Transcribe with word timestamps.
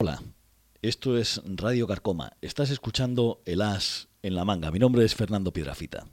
Hola, 0.00 0.22
esto 0.80 1.18
es 1.18 1.42
Radio 1.44 1.88
Carcoma. 1.88 2.36
Estás 2.40 2.70
escuchando 2.70 3.42
El 3.44 3.60
As 3.60 4.06
en 4.22 4.36
la 4.36 4.44
manga. 4.44 4.70
Mi 4.70 4.78
nombre 4.78 5.04
es 5.04 5.16
Fernando 5.16 5.52
Piedrafita. 5.52 6.06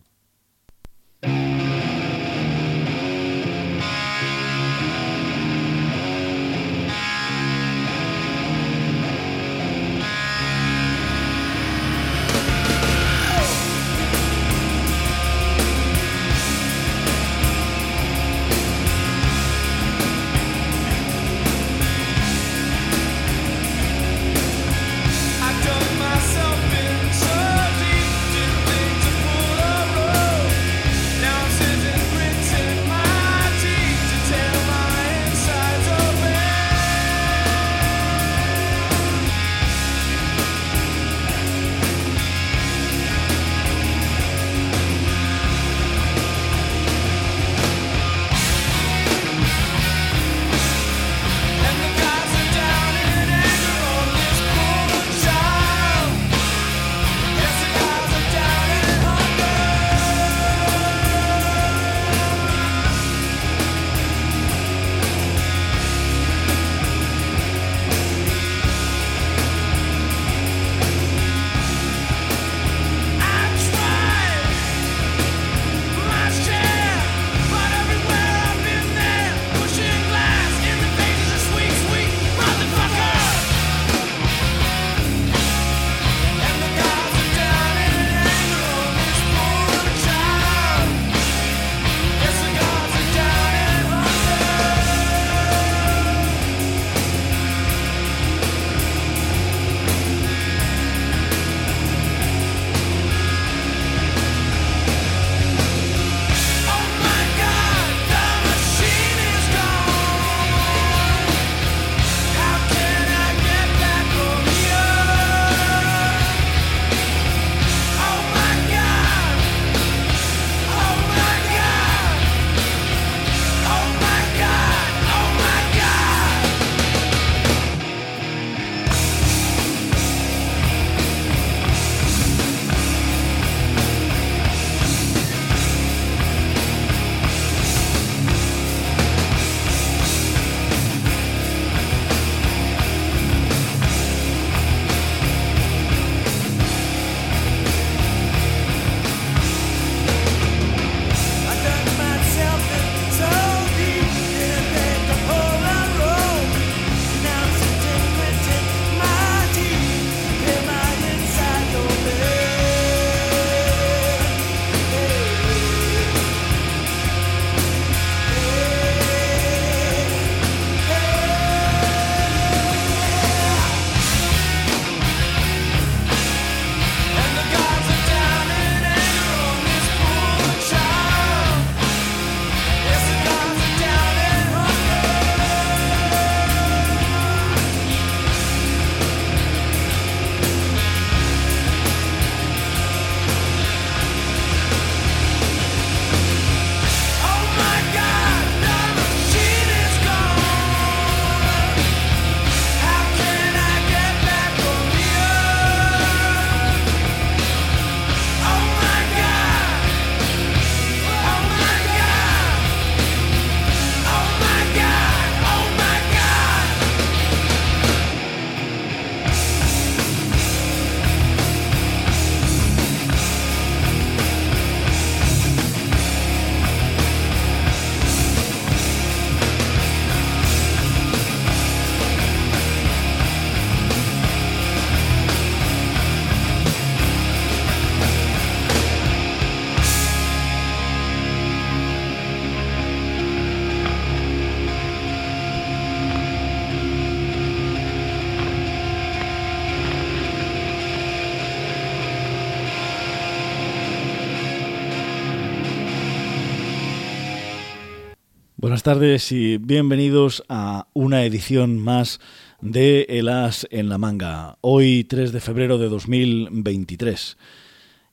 Buenas 258.75 258.83
tardes 258.83 259.31
y 259.31 259.57
bienvenidos 259.57 260.43
a 260.49 260.89
una 260.91 261.23
edición 261.23 261.79
más 261.79 262.19
de 262.59 263.03
El 263.07 263.29
As 263.29 263.65
en 263.71 263.87
la 263.87 263.97
Manga. 263.97 264.57
Hoy 264.59 265.05
3 265.05 265.31
de 265.31 265.39
febrero 265.39 265.77
de 265.77 265.87
2023 265.87 267.37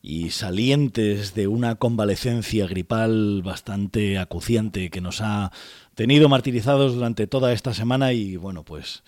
y 0.03 0.31
salientes 0.31 1.35
de 1.35 1.49
una 1.49 1.75
convalecencia 1.75 2.69
gripal 2.69 3.43
bastante 3.43 4.20
acuciante 4.20 4.88
que 4.91 5.00
nos 5.00 5.20
ha 5.20 5.50
tenido 5.97 6.29
martirizados 6.29 6.94
durante 6.94 7.26
toda 7.26 7.53
esta 7.53 7.75
semana 7.75 8.12
y 8.12 8.37
bueno 8.37 8.62
pues 8.62 9.03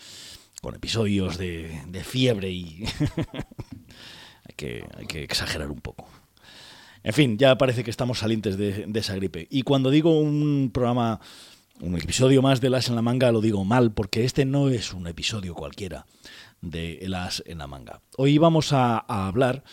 con 0.61 0.75
episodios 0.75 1.39
de, 1.39 2.03
fiebre 2.03 2.51
y 2.51 2.83
hay 4.49 5.07
que 5.07 5.23
exagerar 5.23 5.71
un 5.71 5.81
poco. 5.81 6.09
En 7.05 7.13
fin, 7.13 7.37
ya 7.37 7.59
parece 7.59 7.85
que 7.85 7.91
estamos 7.91 8.21
salientes 8.21 8.57
de, 8.57 8.89
esa 8.95 9.15
gripe. 9.15 9.47
Y 9.51 9.63
cuando 9.63 9.91
digo 9.91 10.19
un 10.19 10.71
programa 10.73 11.21
un 11.81 11.97
episodio 11.97 12.41
más 12.41 12.63
de 12.63 12.71
Las 12.71 12.89
en 12.89 12.95
la 12.95 13.03
manga, 13.03 13.31
lo 13.31 13.43
digo 13.43 13.63
mal, 13.63 13.93
porque 13.93 14.25
este 14.25 14.47
no 14.47 14.71
es 14.71 14.95
un 14.95 15.07
episodio 15.07 15.55
cualquiera 15.55 16.07
de 16.63 16.95
El 17.03 17.13
As 17.13 17.43
en 17.47 17.59
la 17.59 17.67
manga. 17.67 18.01
Hoy 18.17 18.39
vamos 18.39 18.73
a, 18.73 18.99
hablar 18.99 19.65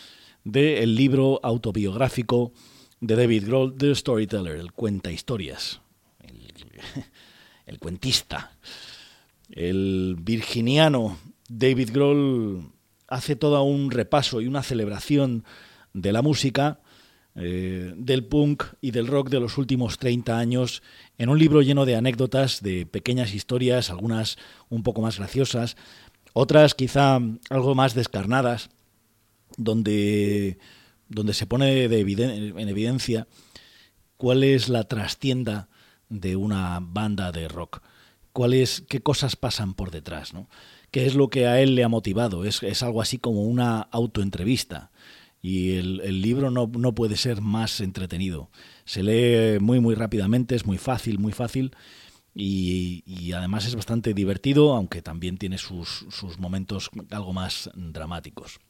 del 0.44 0.94
libro 0.94 1.40
autobiográfico 1.42 2.52
de 3.00 3.16
David 3.16 3.46
Grohl, 3.46 3.78
The 3.78 3.94
Storyteller, 3.94 4.56
el 4.56 4.72
cuenta 4.72 5.10
historias, 5.10 5.80
el, 7.66 7.78
cuentista. 7.78 8.52
El 9.48 10.16
virginiano 10.20 11.16
David 11.48 11.92
Grohl 11.92 12.72
hace 13.08 13.36
todo 13.36 13.62
un 13.62 13.90
repaso 13.90 14.42
y 14.42 14.46
una 14.46 14.62
celebración 14.62 15.44
de 15.94 16.12
la 16.12 16.20
música, 16.20 16.81
eh, 17.34 17.94
del 17.96 18.24
punk 18.24 18.64
y 18.80 18.90
del 18.90 19.06
rock 19.06 19.30
de 19.30 19.40
los 19.40 19.56
últimos 19.58 19.98
30 19.98 20.38
años 20.38 20.82
en 21.18 21.28
un 21.28 21.38
libro 21.38 21.62
lleno 21.62 21.86
de 21.86 21.96
anécdotas, 21.96 22.62
de 22.62 22.86
pequeñas 22.86 23.34
historias, 23.34 23.90
algunas 23.90 24.36
un 24.68 24.82
poco 24.82 25.00
más 25.00 25.18
graciosas, 25.18 25.76
otras 26.34 26.74
quizá 26.74 27.18
algo 27.50 27.74
más 27.74 27.94
descarnadas, 27.94 28.70
donde, 29.56 30.58
donde 31.08 31.34
se 31.34 31.46
pone 31.46 31.84
en 31.84 32.68
evidencia 32.68 33.26
cuál 34.16 34.44
es 34.44 34.68
la 34.68 34.84
trastienda 34.84 35.68
de 36.08 36.36
una 36.36 36.78
banda 36.80 37.32
de 37.32 37.48
rock, 37.48 37.82
cuál 38.32 38.54
qué 38.88 39.00
cosas 39.00 39.36
pasan 39.36 39.74
por 39.74 39.90
detrás, 39.90 40.32
¿no? 40.34 40.48
qué 40.92 41.06
es 41.06 41.16
lo 41.16 41.28
que 41.28 41.48
a 41.48 41.60
él 41.60 41.74
le 41.74 41.82
ha 41.82 41.88
motivado. 41.88 42.44
Es, 42.44 42.62
es 42.62 42.84
algo 42.84 43.02
así 43.02 43.18
como 43.18 43.42
una 43.42 43.80
autoentrevista. 43.80 44.92
Y 45.42 45.72
el, 45.72 46.00
el 46.04 46.22
libro 46.22 46.50
no, 46.50 46.70
no, 46.72 46.94
puede 46.94 47.16
ser 47.16 47.40
más 47.40 47.80
entretenido. 47.80 48.48
Se 48.84 49.02
lee 49.02 49.58
muy, 49.58 49.80
muy 49.80 49.96
rápidamente, 49.96 50.54
es 50.54 50.64
muy 50.64 50.78
fácil, 50.78 51.18
muy 51.18 51.32
fácil. 51.32 51.72
Y, 52.34 53.32
además 53.32 53.66
es 53.66 53.74
bastante 53.74 54.14
divertido, 54.14 54.74
aunque 54.74 55.02
también 55.02 55.36
tiene 55.36 55.58
sus, 55.58 56.06
momentos 56.38 56.90
algo 57.10 57.32
más 57.32 57.70
dramáticos. 57.74 58.60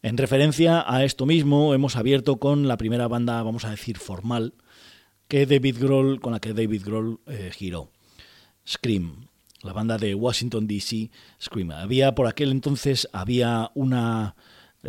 En 0.00 0.16
referencia 0.16 0.84
a 0.86 1.04
esto 1.04 1.26
mismo, 1.26 1.74
hemos 1.74 1.96
abierto 1.96 2.38
con 2.38 2.68
la 2.68 2.76
primera 2.76 3.08
banda, 3.08 3.42
vamos 3.42 3.64
a 3.64 3.70
decir, 3.70 3.98
formal, 3.98 4.54
que 5.26 5.44
David 5.44 5.78
Grohl, 5.80 6.20
con 6.20 6.32
la 6.32 6.40
que 6.40 6.54
David 6.54 6.82
Grohl 6.84 7.20
eh, 7.26 7.50
giró. 7.52 7.90
Scream, 8.66 9.26
la 9.62 9.72
banda 9.72 9.98
de 9.98 10.14
Washington 10.14 10.66
DC, 10.66 11.10
Scream. 11.42 11.72
Había 11.72 12.14
por 12.14 12.26
aquel 12.26 12.52
entonces 12.52 13.08
había 13.12 13.70
una 13.74 14.36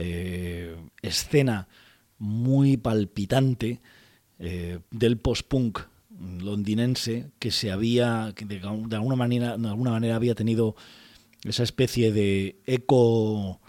eh, 0.02 0.78
escena 1.02 1.68
muy 2.18 2.78
palpitante 2.78 3.82
eh, 4.40 4.80
del 4.92 5.18
post-punk 5.18 5.80
londinense 6.20 7.32
que 7.40 7.52
se 7.52 7.72
había, 7.72 8.34
que 8.36 8.46
de, 8.46 8.62
alguna 8.62 9.16
manera, 9.16 9.58
de 9.58 10.12
había 10.12 10.36
tenido 10.36 10.76
esa 11.44 11.64
especie 11.64 12.12
de 12.12 12.62
eco 12.66 13.60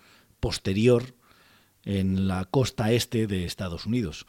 posterior 0.41 1.15
en 1.85 2.29
la 2.29 2.45
costa 2.45 2.93
este 2.93 3.27
de 3.27 3.45
Estados 3.45 3.87
Unidos. 3.87 4.27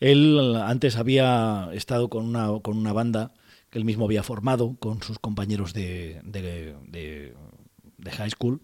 Él 0.00 0.56
antes 0.56 0.96
había 0.96 1.68
estado 1.72 2.08
con 2.08 2.24
una, 2.24 2.48
con 2.62 2.76
una 2.78 2.92
banda 2.92 3.32
que 3.70 3.78
él 3.78 3.84
mismo 3.84 4.06
había 4.06 4.22
formado 4.22 4.76
con 4.78 5.02
sus 5.02 5.18
compañeros 5.18 5.74
de, 5.74 6.20
de, 6.24 6.74
de, 6.86 8.10
high 8.12 8.30
school, 8.30 8.60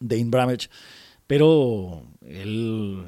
de 0.00 0.24
Bramage, 0.24 0.68
pero 1.26 2.06
él 2.26 3.04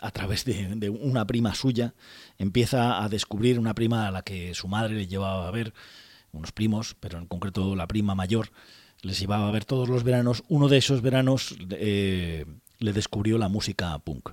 a 0.00 0.10
través 0.10 0.44
de, 0.44 0.90
una 0.90 1.26
prima 1.26 1.54
suya, 1.54 1.94
empieza 2.38 3.02
a 3.02 3.08
descubrir 3.08 3.58
una 3.58 3.74
prima 3.74 4.08
a 4.08 4.10
la 4.10 4.22
que 4.22 4.54
su 4.54 4.68
madre 4.68 4.94
le 4.94 5.06
llevaba 5.06 5.48
a 5.48 5.50
ver, 5.50 5.74
unos 6.32 6.52
primos, 6.52 6.96
pero 7.00 7.18
en 7.18 7.26
concreto 7.26 7.74
la 7.74 7.86
prima 7.86 8.14
mayor, 8.14 8.50
les 9.02 9.18
llevaba 9.18 9.48
a 9.48 9.50
ver 9.50 9.64
todos 9.64 9.88
los 9.88 10.04
veranos. 10.04 10.44
Uno 10.48 10.68
de 10.68 10.78
esos 10.78 11.02
veranos 11.02 11.56
eh, 11.70 12.46
le 12.78 12.92
descubrió 12.92 13.36
la 13.38 13.48
música 13.48 13.98
punk 13.98 14.30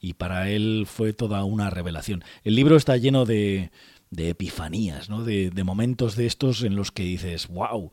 y 0.00 0.14
para 0.14 0.50
él 0.50 0.86
fue 0.86 1.12
toda 1.12 1.44
una 1.44 1.70
revelación. 1.70 2.24
El 2.44 2.54
libro 2.54 2.76
está 2.76 2.96
lleno 2.96 3.24
de, 3.24 3.70
epifanías, 4.16 5.08
¿no? 5.10 5.24
de, 5.24 5.50
momentos 5.64 6.16
de 6.16 6.26
estos 6.26 6.62
en 6.62 6.76
los 6.76 6.92
que 6.92 7.02
dices, 7.02 7.48
wow, 7.48 7.90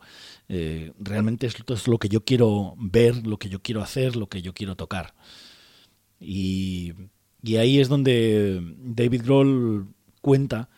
eh, 0.53 0.91
realmente 0.99 1.47
esto 1.47 1.73
es 1.73 1.87
lo 1.87 1.97
que 1.97 2.09
yo 2.09 2.25
quiero 2.25 2.75
ver, 2.77 3.25
lo 3.25 3.37
que 3.37 3.47
yo 3.47 3.61
quiero 3.61 3.81
hacer, 3.81 4.17
lo 4.17 4.27
que 4.27 4.41
yo 4.41 4.53
quiero 4.53 4.75
tocar. 4.75 5.13
Y, 6.19 6.91
ahí 7.57 7.79
es 7.79 7.87
donde 7.87 8.61
David 8.77 9.23
Grohl 9.23 9.87
cuenta 10.21 10.69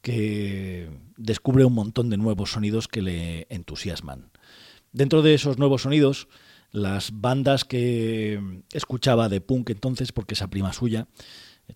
que 0.00 0.88
descubre 1.18 1.66
un 1.66 1.74
montón 1.74 2.08
de 2.08 2.16
nuevos 2.16 2.52
sonidos 2.52 2.88
que 2.88 3.02
le 3.02 3.46
entusiasman. 3.50 4.30
Dentro 4.92 5.20
de 5.20 5.34
esos 5.34 5.58
nuevos 5.58 5.82
sonidos, 5.82 6.28
las 6.70 7.10
bandas 7.12 7.66
que 7.66 8.62
escuchaba 8.72 9.28
de 9.28 9.42
punk 9.42 9.68
entonces, 9.68 10.10
porque 10.10 10.32
esa 10.32 10.48
prima 10.48 10.72
suya, 10.72 11.06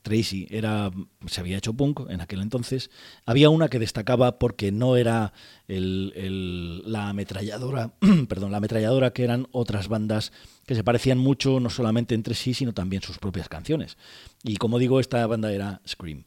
Tracy 0.00 0.46
era, 0.50 0.90
se 1.26 1.40
había 1.40 1.58
hecho 1.58 1.74
punk 1.74 2.08
en 2.08 2.20
aquel 2.20 2.40
entonces. 2.40 2.90
Había 3.26 3.50
una 3.50 3.68
que 3.68 3.78
destacaba 3.78 4.38
porque 4.38 4.72
no 4.72 4.96
era 4.96 5.32
la 5.68 7.08
ametralladora, 7.08 7.92
perdón, 8.28 8.52
la 8.52 8.58
ametralladora 8.58 9.12
que 9.12 9.24
eran 9.24 9.48
otras 9.52 9.88
bandas 9.88 10.32
que 10.66 10.74
se 10.74 10.84
parecían 10.84 11.18
mucho 11.18 11.60
no 11.60 11.70
solamente 11.70 12.14
entre 12.14 12.34
sí, 12.34 12.54
sino 12.54 12.72
también 12.72 13.02
sus 13.02 13.18
propias 13.18 13.48
canciones. 13.48 13.98
Y 14.42 14.56
como 14.56 14.78
digo, 14.78 15.00
esta 15.00 15.26
banda 15.26 15.52
era 15.52 15.82
Scream. 15.86 16.24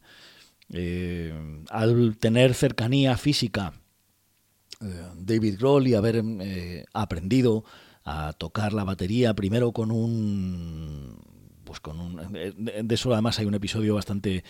Eh, 0.71 1.33
al 1.69 2.17
tener 2.17 2.53
cercanía 2.53 3.17
física, 3.17 3.73
eh, 4.81 5.07
David 5.15 5.57
Grohl 5.59 5.88
y 5.88 5.94
haber 5.94 6.23
eh, 6.41 6.85
aprendido 6.94 7.63
a 8.03 8.33
tocar 8.33 8.73
la 8.73 8.83
batería 8.83 9.33
primero 9.33 9.71
con 9.71 9.91
un 9.91 11.34
pues 11.80 11.95
de 12.31 12.95
eso 12.95 13.13
además 13.13 13.39
hay 13.39 13.45
un 13.45 13.56
episodio 13.56 13.95
bastante 13.95 14.44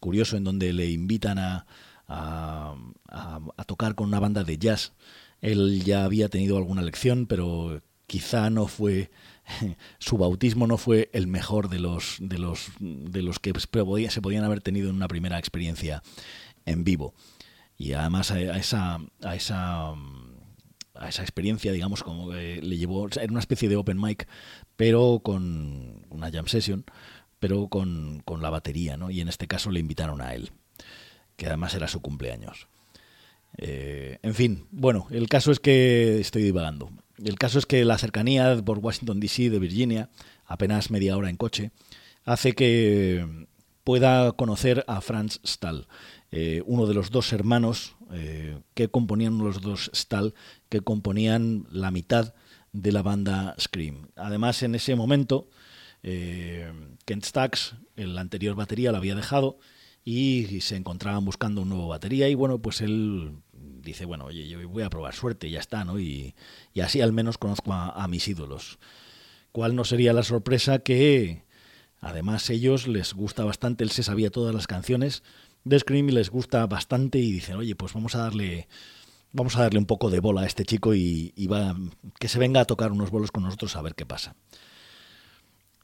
curioso 0.00 0.36
en 0.36 0.44
donde 0.44 0.72
le 0.72 0.90
invitan 0.90 1.38
a, 1.38 1.66
a, 2.08 3.64
tocar 3.66 3.94
con 3.94 4.08
una 4.08 4.20
banda 4.20 4.44
de 4.44 4.58
jazz. 4.58 4.92
Él 5.40 5.82
ya 5.84 6.04
había 6.04 6.28
tenido 6.28 6.56
alguna 6.56 6.82
lección, 6.82 7.26
pero 7.26 7.82
quizá 8.06 8.50
no 8.50 8.66
fue 8.66 9.10
su 9.98 10.18
bautismo 10.18 10.66
no 10.66 10.78
fue 10.78 11.10
el 11.12 11.26
mejor 11.26 11.68
de 11.68 11.78
los 11.78 12.16
de 12.20 12.38
los 12.38 12.70
de 12.78 13.22
los 13.22 13.38
que 13.38 13.52
se 13.58 14.20
podían 14.22 14.44
haber 14.44 14.60
tenido 14.60 14.90
en 14.90 14.96
una 14.96 15.08
primera 15.08 15.38
experiencia 15.38 16.02
en 16.66 16.84
vivo. 16.84 17.14
Y 17.76 17.92
además 17.92 18.30
a 18.30 18.40
esa 18.56 19.00
a 19.22 19.34
esa 19.34 19.94
a 20.96 21.08
esa 21.08 21.22
experiencia, 21.22 21.72
digamos, 21.72 22.04
como 22.04 22.32
le 22.32 22.76
llevó, 22.76 23.08
era 23.08 23.30
una 23.30 23.40
especie 23.40 23.68
de 23.68 23.76
open 23.76 24.00
mic, 24.00 24.28
pero 24.76 25.20
con 25.22 26.06
una 26.10 26.30
jam 26.30 26.46
session, 26.46 26.84
pero 27.38 27.68
con, 27.68 28.22
con 28.24 28.42
la 28.42 28.50
batería, 28.50 28.96
¿no? 28.96 29.10
Y 29.10 29.20
en 29.20 29.28
este 29.28 29.46
caso 29.46 29.70
le 29.70 29.80
invitaron 29.80 30.20
a 30.20 30.34
él, 30.34 30.50
que 31.36 31.46
además 31.46 31.74
era 31.74 31.88
su 31.88 32.00
cumpleaños. 32.00 32.68
Eh, 33.56 34.18
en 34.22 34.34
fin, 34.34 34.66
bueno, 34.70 35.06
el 35.10 35.28
caso 35.28 35.52
es 35.52 35.60
que 35.60 36.20
estoy 36.20 36.42
divagando. 36.42 36.90
El 37.22 37.38
caso 37.38 37.58
es 37.58 37.66
que 37.66 37.84
la 37.84 37.98
cercanía 37.98 38.60
por 38.64 38.78
Washington 38.78 39.20
DC 39.20 39.50
de 39.50 39.58
Virginia, 39.58 40.10
apenas 40.46 40.90
media 40.90 41.16
hora 41.16 41.30
en 41.30 41.36
coche, 41.36 41.70
hace 42.24 42.54
que 42.54 43.46
pueda 43.84 44.32
conocer 44.32 44.84
a 44.88 45.00
Franz 45.00 45.40
Stahl, 45.46 45.86
eh, 46.32 46.62
uno 46.66 46.86
de 46.86 46.94
los 46.94 47.10
dos 47.10 47.32
hermanos 47.32 47.94
eh, 48.12 48.58
que 48.74 48.88
componían 48.88 49.38
los 49.38 49.60
dos 49.60 49.90
Stahl, 49.94 50.34
que 50.68 50.80
componían 50.80 51.66
la 51.70 51.90
mitad 51.90 52.34
de 52.74 52.92
la 52.92 53.02
banda 53.02 53.54
Scream. 53.58 54.08
Además, 54.16 54.62
en 54.62 54.74
ese 54.74 54.94
momento, 54.96 55.48
eh, 56.02 56.70
Kent 57.06 57.24
Stax, 57.24 57.76
el 57.96 58.18
anterior 58.18 58.54
batería, 58.56 58.90
lo 58.90 58.98
había 58.98 59.14
dejado 59.14 59.58
y 60.04 60.60
se 60.60 60.76
encontraban 60.76 61.24
buscando 61.24 61.62
un 61.62 61.70
nuevo 61.70 61.88
batería 61.88 62.28
y 62.28 62.34
bueno, 62.34 62.58
pues 62.58 62.82
él 62.82 63.36
dice, 63.52 64.04
bueno, 64.04 64.26
oye, 64.26 64.48
yo 64.48 64.68
voy 64.68 64.82
a 64.82 64.90
probar 64.90 65.14
suerte 65.14 65.46
y 65.46 65.52
ya 65.52 65.60
está, 65.60 65.84
¿no? 65.84 65.98
Y, 65.98 66.34
así 66.82 67.00
al 67.00 67.12
menos 67.12 67.38
conozco 67.38 67.72
a, 67.72 68.06
mis 68.08 68.26
ídolos. 68.28 68.78
¿Cuál 69.52 69.76
no 69.76 69.84
sería 69.84 70.12
la 70.12 70.24
sorpresa 70.24 70.80
que 70.80 71.44
además 72.00 72.50
ellos 72.50 72.88
les 72.88 73.14
gusta 73.14 73.44
bastante, 73.44 73.84
él 73.84 73.90
se 73.90 74.02
sabía 74.02 74.30
todas 74.30 74.54
las 74.54 74.66
canciones 74.66 75.22
de 75.62 75.78
Scream 75.78 76.08
y 76.08 76.12
les 76.12 76.28
gusta 76.28 76.66
bastante 76.66 77.18
y 77.18 77.30
dicen, 77.30 77.56
oye, 77.56 77.76
pues 77.76 77.94
vamos 77.94 78.16
a 78.16 78.18
darle 78.18 78.68
vamos 79.34 79.56
a 79.56 79.62
darle 79.62 79.80
un 79.80 79.86
poco 79.86 80.10
de 80.10 80.20
bola 80.20 80.42
a 80.42 80.46
este 80.46 80.64
chico 80.64 80.94
y, 80.94 81.32
va, 81.50 81.76
que 82.18 82.28
se 82.28 82.38
venga 82.38 82.60
a 82.60 82.64
tocar 82.64 82.92
unos 82.92 83.10
bolos 83.10 83.32
con 83.32 83.42
nosotros 83.42 83.76
a 83.76 83.82
ver 83.82 83.94
qué 83.94 84.06
pasa. 84.06 84.36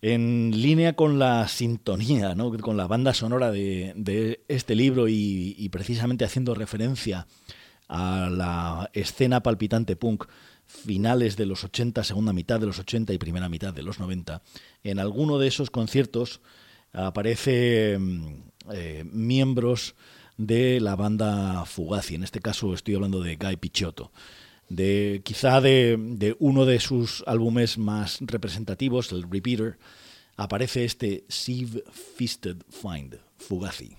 En 0.02 0.62
línea 0.62 0.95
con 0.95 1.19
la 1.19 1.47
sintonía, 1.49 2.35
¿no? 2.35 2.57
con 2.59 2.78
la 2.78 2.87
banda 2.87 3.12
sonora 3.12 3.50
de, 3.50 4.40
este 4.49 4.75
libro 4.75 5.09
y, 5.09 5.69
precisamente 5.71 6.25
haciendo 6.25 6.54
referencia 6.54 7.26
a 7.88 8.30
la 8.30 8.88
escena 8.95 9.42
palpitante 9.42 9.97
punk 9.97 10.26
finales 10.64 11.37
de 11.37 11.47
los 11.47 11.64
80, 11.64 12.04
segunda 12.04 12.33
mitad 12.33 12.61
de 12.61 12.66
los 12.66 12.78
80 12.78 13.12
y 13.12 13.19
primera 13.19 13.49
mitad 13.49 13.75
de 13.75 13.83
los 13.83 13.99
90, 13.99 14.42
en 14.85 15.00
alguno 15.00 15.38
de 15.38 15.49
esos 15.49 15.71
conciertos 15.71 16.40
aparece 16.92 17.99
mm, 17.99 18.26
eh, 18.73 19.04
miembros 19.11 19.97
de 20.40 20.80
la 20.80 20.97
banda 20.97 21.64
Fugazi. 21.66 22.14
En 22.14 22.23
este 22.23 22.40
caso 22.40 22.73
estoy 22.73 22.94
hablando 22.94 23.23
de 23.23 23.37
Guy 23.37 23.56
Pichotto. 23.56 24.11
De, 24.68 25.20
quizá 25.25 25.61
de, 25.61 25.97
de 25.99 26.37
uno 26.38 26.64
de 26.64 26.80
sus 26.80 27.25
álbumes 27.26 27.76
más 27.76 28.18
representativos, 28.20 29.12
el 29.12 29.25
Repeater, 29.30 29.78
aparece 30.37 30.85
este 30.85 31.25
Sieve 31.28 31.85
Fisted 32.16 32.56
Find, 32.70 33.18
Fugazi. 33.37 33.97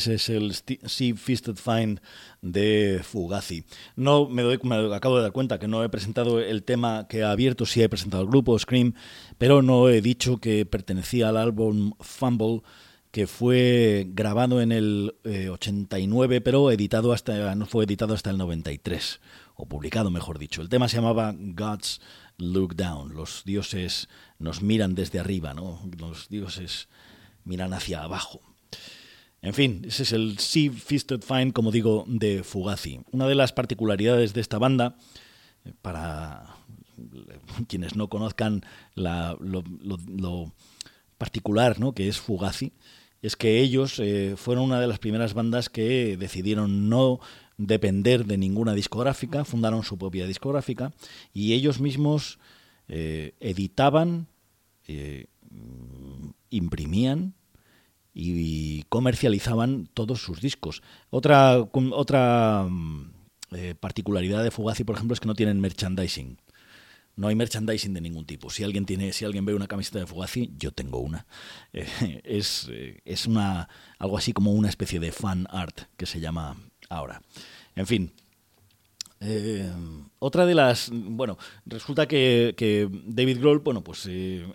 Ese 0.00 0.14
es 0.14 0.30
el 0.30 0.54
Sea 0.54 1.14
Fisted 1.14 1.56
Find 1.56 2.00
de 2.40 3.02
Fugazi. 3.04 3.64
No 3.96 4.30
me, 4.30 4.40
doy, 4.40 4.58
me 4.62 4.94
acabo 4.94 5.16
de 5.16 5.22
dar 5.24 5.32
cuenta 5.32 5.58
que 5.58 5.68
no 5.68 5.84
he 5.84 5.90
presentado 5.90 6.40
el 6.40 6.62
tema 6.62 7.06
que 7.06 7.22
ha 7.22 7.32
abierto, 7.32 7.66
sí 7.66 7.82
he 7.82 7.88
presentado 7.90 8.22
el 8.22 8.30
grupo 8.30 8.58
Scream, 8.58 8.94
pero 9.36 9.60
no 9.60 9.90
he 9.90 10.00
dicho 10.00 10.38
que 10.38 10.64
pertenecía 10.64 11.28
al 11.28 11.36
álbum 11.36 11.92
Fumble 12.00 12.62
que 13.10 13.26
fue 13.26 14.06
grabado 14.08 14.62
en 14.62 14.72
el 14.72 15.16
89, 15.24 16.36
eh, 16.36 16.40
pero 16.40 16.70
editado 16.70 17.12
hasta 17.12 17.54
no 17.54 17.66
fue 17.66 17.84
editado 17.84 18.14
hasta 18.14 18.30
el 18.30 18.38
93 18.38 19.20
o 19.54 19.66
publicado, 19.66 20.10
mejor 20.10 20.38
dicho. 20.38 20.62
El 20.62 20.70
tema 20.70 20.88
se 20.88 20.96
llamaba 20.96 21.34
Gods 21.36 22.00
Look 22.38 22.74
Down. 22.74 23.12
Los 23.12 23.44
dioses 23.44 24.08
nos 24.38 24.62
miran 24.62 24.94
desde 24.94 25.18
arriba, 25.18 25.52
¿no? 25.52 25.78
Los 25.98 26.30
dioses 26.30 26.88
miran 27.44 27.74
hacia 27.74 28.02
abajo. 28.02 28.40
En 29.42 29.54
fin, 29.54 29.82
ese 29.86 30.02
es 30.02 30.12
el 30.12 30.38
Sea 30.38 30.70
Fisted 30.70 31.22
Fine, 31.22 31.52
como 31.52 31.70
digo, 31.70 32.04
de 32.06 32.42
Fugazi. 32.42 33.00
Una 33.10 33.26
de 33.26 33.34
las 33.34 33.52
particularidades 33.52 34.34
de 34.34 34.42
esta 34.42 34.58
banda, 34.58 34.96
eh, 35.64 35.72
para 35.80 36.56
quienes 37.68 37.96
no 37.96 38.08
conozcan 38.08 38.62
lo, 38.94 40.52
particular 41.16 41.80
¿no? 41.80 41.94
que 41.94 42.08
es 42.08 42.18
Fugazi, 42.18 42.72
es 43.22 43.36
que 43.36 43.60
ellos 43.60 43.98
eh, 43.98 44.34
fueron 44.36 44.64
una 44.64 44.80
de 44.80 44.86
las 44.86 44.98
primeras 44.98 45.32
bandas 45.32 45.70
que 45.70 46.16
decidieron 46.18 46.88
no 46.90 47.20
depender 47.56 48.26
de 48.26 48.38
ninguna 48.38 48.74
discográfica, 48.74 49.44
fundaron 49.44 49.84
su 49.84 49.98
propia 49.98 50.26
discográfica 50.26 50.92
y 51.32 51.52
ellos 51.52 51.80
mismos 51.80 52.38
eh, 52.88 53.34
editaban, 53.40 54.26
imprimían 56.50 57.34
y 58.12 58.82
comercializaban 58.84 59.88
todos 59.94 60.22
sus 60.22 60.40
discos. 60.40 60.82
Otra, 61.10 61.58
otra 61.92 62.66
mm, 62.68 63.12
eh, 63.52 63.74
particularidad 63.78 64.42
de 64.42 64.50
Fugazi, 64.50 64.84
por 64.84 64.96
ejemplo, 64.96 65.14
es 65.14 65.20
que 65.20 65.28
no 65.28 65.34
tienen 65.34 65.60
merchandising. 65.60 66.38
No 67.16 67.28
hay 67.28 67.34
merchandising 67.34 67.92
de 67.94 68.00
ningún 68.00 68.24
tipo. 68.24 68.50
Si 68.50 68.64
alguien 68.64 68.86
tiene, 68.86 69.12
si 69.12 69.24
alguien 69.24 69.44
ve 69.44 69.54
una 69.54 69.66
camiseta 69.66 69.98
de 69.98 70.06
Fugazi, 70.06 70.52
yo 70.58 70.72
tengo 70.72 70.98
una. 70.98 71.26
Eh, 71.72 72.20
es, 72.24 72.68
eh, 72.70 73.00
es 73.04 73.26
una 73.26 73.68
algo 73.98 74.18
así 74.18 74.32
como 74.32 74.52
una 74.52 74.68
especie 74.68 74.98
de 74.98 75.12
fan 75.12 75.46
art 75.50 75.82
que 75.96 76.06
se 76.06 76.20
llama 76.20 76.56
ahora. 76.88 77.22
En 77.76 77.86
fin, 77.86 78.12
otra 80.18 80.46
de 80.46 80.54
las. 80.54 80.90
Bueno, 80.92 81.38
resulta 81.66 82.08
que, 82.08 82.88
David 83.06 83.38
Grohl, 83.38 83.58
bueno, 83.60 83.84
pues 83.84 84.08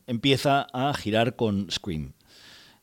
empieza 0.08 0.68
a 0.74 0.94
girar 0.94 1.36
con 1.36 1.70
Scream. 1.72 2.15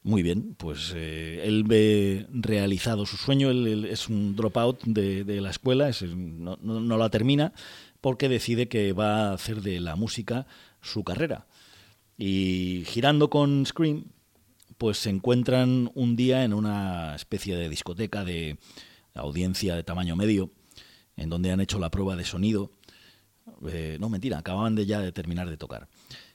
Muy 0.04 0.24
bien, 0.24 0.56
pues 0.58 0.92
eh, 0.96 1.42
él 1.44 1.62
ve 1.62 2.26
realizado 2.32 3.06
su 3.06 3.16
sueño, 3.16 3.50
él, 3.50 3.84
es 3.84 4.08
un 4.08 4.34
dropout 4.34 4.82
de, 4.84 5.22
de 5.22 5.40
la 5.40 5.50
escuela, 5.50 5.90
no, 6.16 6.56
no, 6.60 6.96
la 6.96 7.08
termina, 7.08 7.52
porque 8.00 8.28
decide 8.28 8.66
que 8.66 8.92
va 8.92 9.28
a 9.28 9.34
hacer 9.34 9.62
de 9.62 9.78
la 9.78 9.94
música 9.94 10.46
su 10.80 11.04
carrera. 11.04 11.46
Y 12.18 12.82
girando 12.86 13.30
con 13.30 13.64
Scream, 13.64 14.06
pues 14.76 14.98
se 14.98 15.10
encuentran 15.10 15.92
un 15.94 16.16
día 16.16 16.42
en 16.42 16.52
una 16.52 17.14
especie 17.14 17.56
de 17.56 17.68
discoteca 17.68 18.24
de 18.24 18.58
audiencia 19.14 19.76
de 19.76 19.84
tamaño 19.84 20.16
medio, 20.16 20.50
en 21.16 21.30
donde 21.30 21.52
han 21.52 21.60
hecho 21.60 21.78
la 21.78 21.92
prueba 21.92 22.16
de 22.16 22.24
sonido. 22.24 22.72
Eh, 23.70 23.98
no, 24.00 24.08
mentira, 24.08 24.38
acababan 24.38 24.74
de 24.74 24.84
ya 24.84 25.00
de 25.00 25.12
terminar 25.12 25.48
de 25.48 25.56
tocar. 25.56 25.88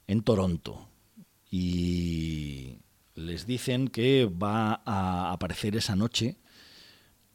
En 0.07 0.23
Toronto. 0.23 0.87
Y 1.51 2.77
les 3.17 3.47
dicen 3.47 3.87
que 3.87 4.25
va 4.25 4.81
a 4.85 5.31
aparecer 5.31 5.75
esa 5.75 5.95
noche 5.95 6.37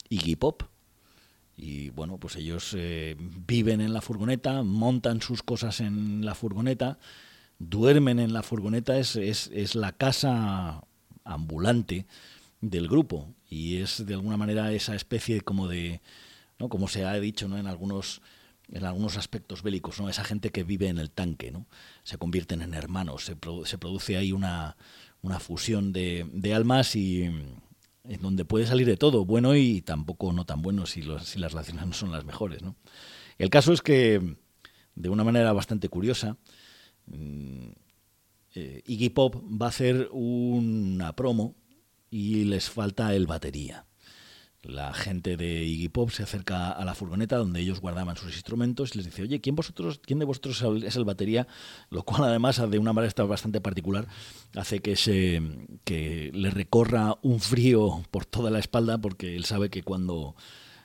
Iggy 0.08 0.36
Pop. 0.36 0.62
Y 1.56 1.90
bueno, 1.90 2.18
pues 2.18 2.36
ellos 2.36 2.74
eh, 2.78 3.16
viven 3.18 3.80
en 3.80 3.92
la 3.92 4.00
furgoneta, 4.00 4.62
montan 4.62 5.20
sus 5.20 5.42
cosas 5.42 5.80
en 5.80 6.24
la 6.24 6.34
furgoneta, 6.34 6.98
duermen 7.58 8.20
en 8.20 8.32
la 8.32 8.42
furgoneta, 8.42 8.96
es, 8.98 9.16
es, 9.16 9.50
es 9.52 9.74
la 9.74 9.92
casa 9.92 10.84
ambulante 11.24 12.06
del 12.60 12.88
grupo 12.88 13.34
y 13.50 13.78
es 13.78 14.06
de 14.06 14.14
alguna 14.14 14.36
manera 14.36 14.72
esa 14.72 14.94
especie 14.94 15.40
como 15.40 15.68
de, 15.68 16.00
¿no? 16.58 16.68
como 16.68 16.88
se 16.88 17.04
ha 17.04 17.12
dicho 17.14 17.48
¿no? 17.48 17.58
en 17.58 17.66
algunos 17.66 18.22
en 18.70 18.86
algunos 18.86 19.18
aspectos 19.18 19.62
bélicos, 19.62 20.00
¿no? 20.00 20.08
esa 20.08 20.24
gente 20.24 20.50
que 20.50 20.64
vive 20.64 20.88
en 20.88 20.98
el 20.98 21.10
tanque, 21.10 21.50
¿no? 21.50 21.66
se 22.04 22.16
convierten 22.16 22.62
en 22.62 22.72
hermanos, 22.72 23.24
se, 23.24 23.36
se 23.64 23.76
produce 23.76 24.16
ahí 24.16 24.32
una, 24.32 24.76
una 25.22 25.40
fusión 25.40 25.92
de, 25.92 26.52
almas 26.54 26.94
y 26.96 27.22
en 27.24 28.20
donde 28.20 28.44
puede 28.44 28.66
salir 28.66 28.86
de 28.86 28.96
todo, 28.96 29.24
bueno 29.24 29.54
y 29.54 29.80
tampoco 29.80 30.32
no 30.32 30.44
tan 30.44 30.62
bueno 30.62 30.86
si, 30.86 31.02
si 31.22 31.38
las 31.38 31.52
relaciones 31.52 31.86
no 31.86 31.92
son 31.92 32.12
las 32.12 32.24
mejores. 32.24 32.62
¿no? 32.62 32.76
El 33.38 33.50
caso 33.50 33.72
es 33.72 33.82
que, 33.82 34.36
de 34.94 35.08
una 35.08 35.24
manera 35.24 35.52
bastante 35.52 35.88
curiosa, 35.88 36.36
mm, 37.06 37.68
eh, 38.54 38.82
Iggy 38.86 39.10
Pop 39.10 39.36
va 39.36 39.66
a 39.66 39.70
hacer 39.70 40.08
una 40.12 41.14
promo 41.14 41.54
y 42.10 42.44
les 42.44 42.68
falta 42.68 43.14
el 43.14 43.26
batería. 43.26 43.86
La 44.62 44.94
gente 44.94 45.36
de 45.36 45.64
Iggy 45.64 45.88
Pop 45.88 46.10
se 46.10 46.22
acerca 46.22 46.70
a 46.70 46.84
la 46.84 46.94
furgoneta 46.94 47.36
donde 47.36 47.60
ellos 47.60 47.80
guardaban 47.80 48.16
sus 48.16 48.32
instrumentos 48.32 48.94
y 48.94 48.98
les 48.98 49.06
dice, 49.06 49.22
oye, 49.22 49.40
¿quién, 49.40 49.56
vosotros, 49.56 50.00
quién 50.04 50.20
de 50.20 50.24
vosotros 50.24 50.62
es 50.84 50.94
el 50.94 51.04
batería? 51.04 51.48
Lo 51.90 52.04
cual 52.04 52.24
además 52.24 52.62
de 52.70 52.78
una 52.78 52.92
manera 52.92 53.24
bastante 53.24 53.60
particular 53.60 54.06
hace 54.54 54.78
que, 54.78 54.94
se, 54.94 55.42
que 55.84 56.30
le 56.32 56.50
recorra 56.50 57.18
un 57.22 57.40
frío 57.40 58.04
por 58.12 58.24
toda 58.24 58.50
la 58.52 58.60
espalda 58.60 58.98
porque 58.98 59.34
él 59.34 59.44
sabe 59.46 59.68
que 59.68 59.82
cuando 59.82 60.36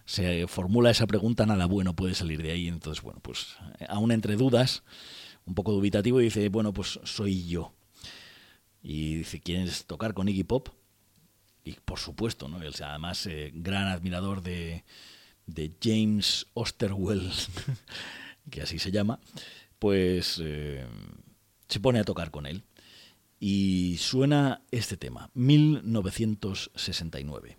se 0.06 0.48
formula 0.48 0.90
esa 0.90 1.06
pregunta 1.06 1.46
nada 1.46 1.68
bueno 1.68 1.96
puede 1.96 2.16
salir 2.16 2.42
de 2.42 2.52
ahí. 2.52 2.68
Entonces, 2.68 3.04
bueno, 3.04 3.20
pues 3.22 3.58
aún 3.88 4.12
entre 4.12 4.38
dudas, 4.38 4.84
un 5.46 5.54
poco 5.54 5.72
dubitativo, 5.72 6.18
dice, 6.18 6.50
bueno, 6.50 6.74
pues 6.74 7.00
soy 7.04 7.46
yo. 7.46 7.74
Y 8.82 9.16
dice, 9.18 9.40
¿quieres 9.40 9.86
tocar 9.86 10.16
con 10.16 10.30
Iggy 10.30 10.46
Pop? 10.46 10.70
Y 11.68 11.78
por 11.84 12.00
supuesto, 12.00 12.48
¿no? 12.48 12.62
Él, 12.62 12.74
además, 12.82 13.26
eh, 13.28 13.52
gran 13.54 13.88
admirador 13.88 14.42
de, 14.42 14.86
de 15.46 15.74
James 15.82 16.48
Osterwell, 16.54 17.30
que 18.50 18.62
así 18.62 18.80
se 18.80 18.92
llama, 18.92 19.20
pues 19.80 20.42
eh, 20.44 20.86
se 21.68 21.80
pone 21.80 22.00
a 22.00 22.04
tocar 22.04 22.32
con 22.32 22.46
él. 22.46 22.64
Y 23.40 23.98
suena 24.00 24.64
este 24.72 24.98
tema, 24.98 25.30
1969. 25.34 27.58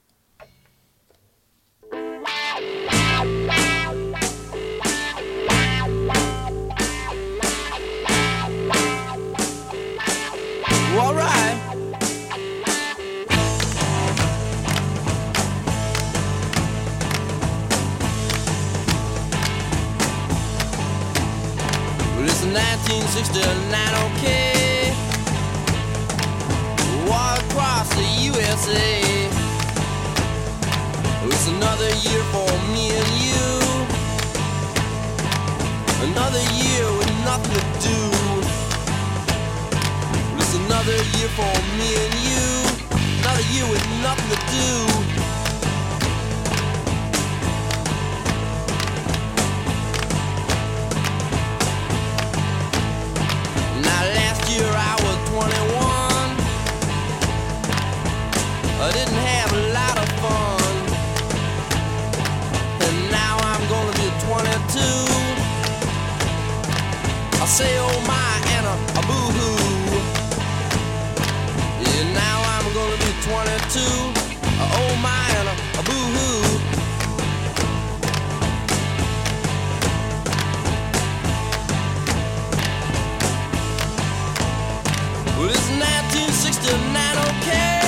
Okay. 24.07 24.93
War 27.07 27.35
across 27.39 27.89
the 27.95 28.09
USA. 28.31 29.29
Another 31.49 31.91
year 32.07 32.23
for 32.35 32.51
me 32.73 32.91
and 33.01 33.13
you. 33.25 33.49
Another 36.11 36.45
year 36.61 36.85
with 36.99 37.13
nothing 37.25 37.55
to 37.55 37.63
do. 37.89 38.01
Another 40.67 40.99
year 41.17 41.29
for 41.39 41.55
me 41.79 41.89
and 42.05 42.15
you. 42.29 42.47
Another 43.21 43.47
year 43.53 43.67
with 43.71 43.85
nothing 44.03 44.31
to 44.31 44.39
do. 44.53 45.28
Say 67.59 67.77
oh 67.79 68.01
my 68.07 68.35
and 68.55 68.67
a, 68.73 68.75
a 68.99 69.03
boo 69.09 69.27
hoo. 69.37 69.57
Yeah, 71.83 72.05
now 72.15 72.39
I'm 72.55 72.67
gonna 72.73 72.99
be 73.05 73.11
22. 73.27 73.83
Oh 74.79 74.93
my 75.03 75.25
and 75.39 75.49
a, 75.49 75.55
a 75.81 75.83
boo 75.89 76.07
hoo. 76.15 76.39
Well, 85.37 85.51
it's 85.51 85.69
1969, 85.69 87.19
okay? 87.29 87.79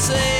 say 0.00 0.36
it's 0.36 0.39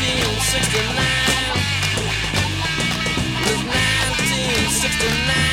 1969. 0.00 0.96
It's 3.44 3.64
1969. 3.68 5.49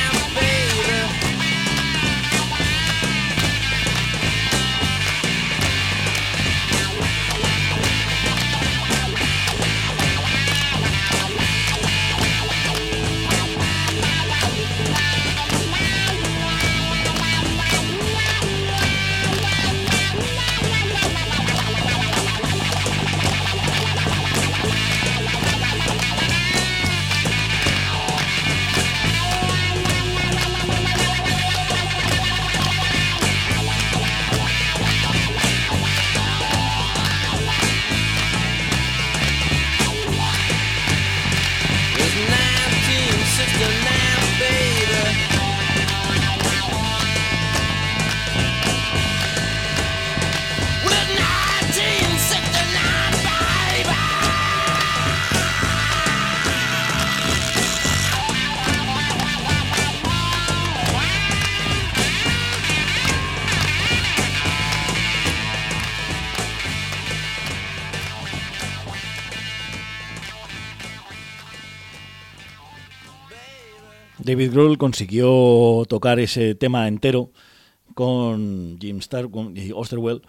David 74.38 74.52
Grohl 74.52 74.78
consiguió 74.78 75.84
tocar 75.88 76.20
ese 76.20 76.54
tema 76.54 76.86
entero 76.86 77.32
con 77.94 78.78
Jim 78.80 78.98
Starr 78.98 79.28
y 79.56 79.72
Osterwell 79.72 80.22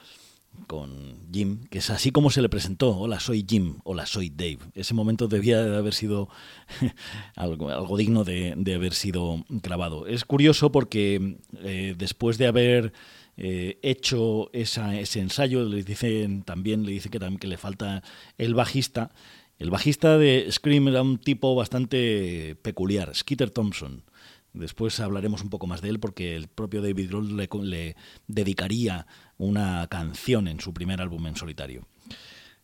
con 0.66 1.30
Jim, 1.32 1.60
que 1.70 1.78
es 1.78 1.92
así 1.92 2.10
como 2.10 2.32
se 2.32 2.42
le 2.42 2.50
presentó, 2.50 2.98
hola 2.98 3.20
soy 3.20 3.46
Jim, 3.48 3.76
hola 3.84 4.08
soy 4.08 4.32
Dave. 4.32 4.58
Ese 4.74 4.96
momento 4.96 5.28
debía 5.28 5.64
de 5.64 5.78
haber 5.78 5.94
sido 5.94 6.28
algo, 7.36 7.98
digno 7.98 8.24
de, 8.24 8.56
haber 8.74 8.96
sido 8.96 9.46
grabado. 9.48 10.08
Es 10.08 10.26
curioso 10.26 10.72
porque 10.72 11.38
eh, 11.60 11.94
después 11.96 12.40
de 12.40 12.48
haber 12.48 12.94
eh, 13.38 13.78
hecho 13.84 14.50
ese 14.54 15.20
ensayo, 15.20 15.64
le 15.66 15.84
dicen 15.84 16.42
también, 16.42 16.84
le 16.84 16.94
dice 16.94 17.12
que, 17.12 17.20
también, 17.20 17.38
que 17.38 17.48
le 17.48 17.58
falta 17.58 18.02
el 18.40 18.56
bajista. 18.56 19.12
El 19.60 19.70
bajista 19.72 20.18
de 20.18 20.48
Scream 20.50 20.88
era 20.88 21.02
un 21.02 21.18
tipo 21.18 21.54
bastante 21.54 22.56
peculiar, 22.62 23.14
Skeeter 23.14 23.50
Thompson. 23.50 24.04
Después 24.54 25.00
hablaremos 25.00 25.44
un 25.44 25.50
poco 25.50 25.68
más 25.68 25.82
de 25.82 25.90
él 25.90 26.00
porque 26.00 26.36
el 26.36 26.48
propio 26.48 26.82
David 26.82 27.10
Grohl 27.10 27.38
le, 27.70 27.96
dedicaría 28.28 29.06
una 29.38 29.86
canción 29.88 30.48
en 30.48 30.60
su 30.60 30.74
primer 30.74 31.02
álbum 31.02 31.28
en 31.28 31.36
solitario. 31.36 31.88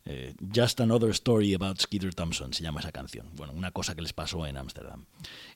Eh, 0.06 0.36
Just 0.56 0.80
Another 0.82 1.10
Story 1.12 1.54
About 1.54 1.80
Skeeter 1.80 2.14
Thompson 2.14 2.54
se 2.54 2.64
llama 2.64 2.80
esa 2.80 2.92
canción. 2.92 3.28
Bueno, 3.36 3.54
una 3.54 3.72
cosa 3.72 3.94
que 3.94 4.02
les 4.02 4.14
pasó 4.14 4.46
en 4.46 4.56
Ámsterdam. 4.56 5.06